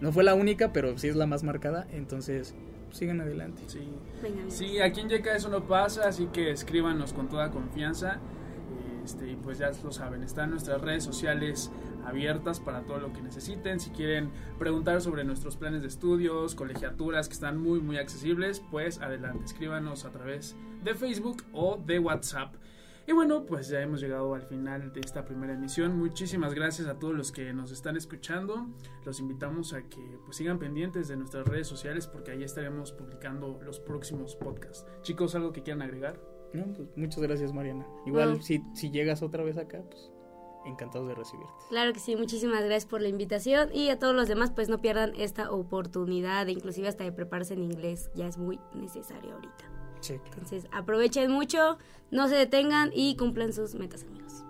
No 0.00 0.12
fue 0.12 0.24
la 0.24 0.34
única, 0.34 0.72
pero 0.72 0.96
sí 0.96 1.08
es 1.08 1.16
la 1.16 1.26
más 1.26 1.42
marcada, 1.42 1.86
entonces 1.92 2.54
sigan 2.90 3.20
adelante. 3.20 3.62
Sí, 3.66 3.88
sí 4.48 4.80
aquí 4.80 5.00
en 5.00 5.08
Yeca 5.08 5.36
eso 5.36 5.48
no 5.50 5.66
pasa, 5.66 6.08
así 6.08 6.26
que 6.32 6.50
escríbanos 6.50 7.12
con 7.12 7.28
toda 7.28 7.50
confianza. 7.50 8.18
Este, 9.04 9.30
y 9.30 9.36
pues 9.36 9.58
ya 9.58 9.70
lo 9.82 9.92
saben, 9.92 10.22
están 10.22 10.50
nuestras 10.50 10.80
redes 10.80 11.04
sociales 11.04 11.70
abiertas 12.04 12.60
para 12.60 12.82
todo 12.82 12.98
lo 12.98 13.12
que 13.12 13.22
necesiten. 13.22 13.80
Si 13.80 13.90
quieren 13.90 14.30
preguntar 14.58 15.00
sobre 15.00 15.24
nuestros 15.24 15.56
planes 15.56 15.82
de 15.82 15.88
estudios, 15.88 16.54
colegiaturas 16.54 17.28
que 17.28 17.34
están 17.34 17.58
muy 17.58 17.80
muy 17.80 17.96
accesibles, 17.96 18.62
pues 18.70 19.00
adelante, 19.00 19.44
escríbanos 19.44 20.04
a 20.04 20.10
través 20.10 20.54
de 20.84 20.94
Facebook 20.94 21.42
o 21.52 21.78
de 21.84 21.98
WhatsApp. 21.98 22.54
Y 23.10 23.12
bueno, 23.12 23.44
pues 23.44 23.66
ya 23.66 23.80
hemos 23.80 24.00
llegado 24.00 24.36
al 24.36 24.42
final 24.42 24.92
de 24.92 25.00
esta 25.00 25.24
primera 25.24 25.54
emisión. 25.54 25.98
Muchísimas 25.98 26.54
gracias 26.54 26.86
a 26.86 27.00
todos 27.00 27.12
los 27.12 27.32
que 27.32 27.52
nos 27.52 27.72
están 27.72 27.96
escuchando. 27.96 28.68
Los 29.04 29.18
invitamos 29.18 29.72
a 29.72 29.82
que 29.82 30.20
pues, 30.24 30.36
sigan 30.36 30.60
pendientes 30.60 31.08
de 31.08 31.16
nuestras 31.16 31.44
redes 31.44 31.66
sociales 31.66 32.06
porque 32.06 32.30
ahí 32.30 32.44
estaremos 32.44 32.92
publicando 32.92 33.58
los 33.64 33.80
próximos 33.80 34.36
podcasts. 34.36 34.86
Chicos, 35.02 35.34
¿algo 35.34 35.52
que 35.52 35.64
quieran 35.64 35.82
agregar? 35.82 36.20
No, 36.52 36.72
pues 36.72 36.88
muchas 36.94 37.20
gracias 37.20 37.52
Mariana. 37.52 37.84
Igual 38.06 38.40
si, 38.44 38.62
si 38.74 38.92
llegas 38.92 39.22
otra 39.24 39.42
vez 39.42 39.58
acá, 39.58 39.82
pues 39.90 40.12
encantados 40.64 41.08
de 41.08 41.16
recibirte. 41.16 41.52
Claro 41.68 41.92
que 41.92 41.98
sí, 41.98 42.14
muchísimas 42.14 42.60
gracias 42.62 42.86
por 42.86 43.00
la 43.00 43.08
invitación 43.08 43.74
y 43.74 43.88
a 43.88 43.98
todos 43.98 44.14
los 44.14 44.28
demás 44.28 44.52
pues 44.52 44.68
no 44.68 44.80
pierdan 44.80 45.14
esta 45.16 45.50
oportunidad 45.50 46.46
inclusive 46.46 46.86
hasta 46.86 47.02
de 47.02 47.10
prepararse 47.10 47.54
en 47.54 47.64
inglés, 47.64 48.08
ya 48.14 48.28
es 48.28 48.38
muy 48.38 48.60
necesario 48.72 49.32
ahorita. 49.32 49.79
Sí. 50.00 50.20
Entonces, 50.24 50.66
aprovechen 50.72 51.30
mucho, 51.30 51.78
no 52.10 52.28
se 52.28 52.34
detengan 52.34 52.90
y 52.92 53.16
cumplan 53.16 53.52
sus 53.52 53.74
metas, 53.74 54.04
amigos. 54.04 54.44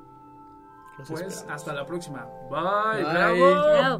Pues 1.08 1.46
hasta 1.48 1.72
la 1.72 1.86
próxima. 1.86 2.28
Bye. 2.50 3.04
Bye. 3.04 3.98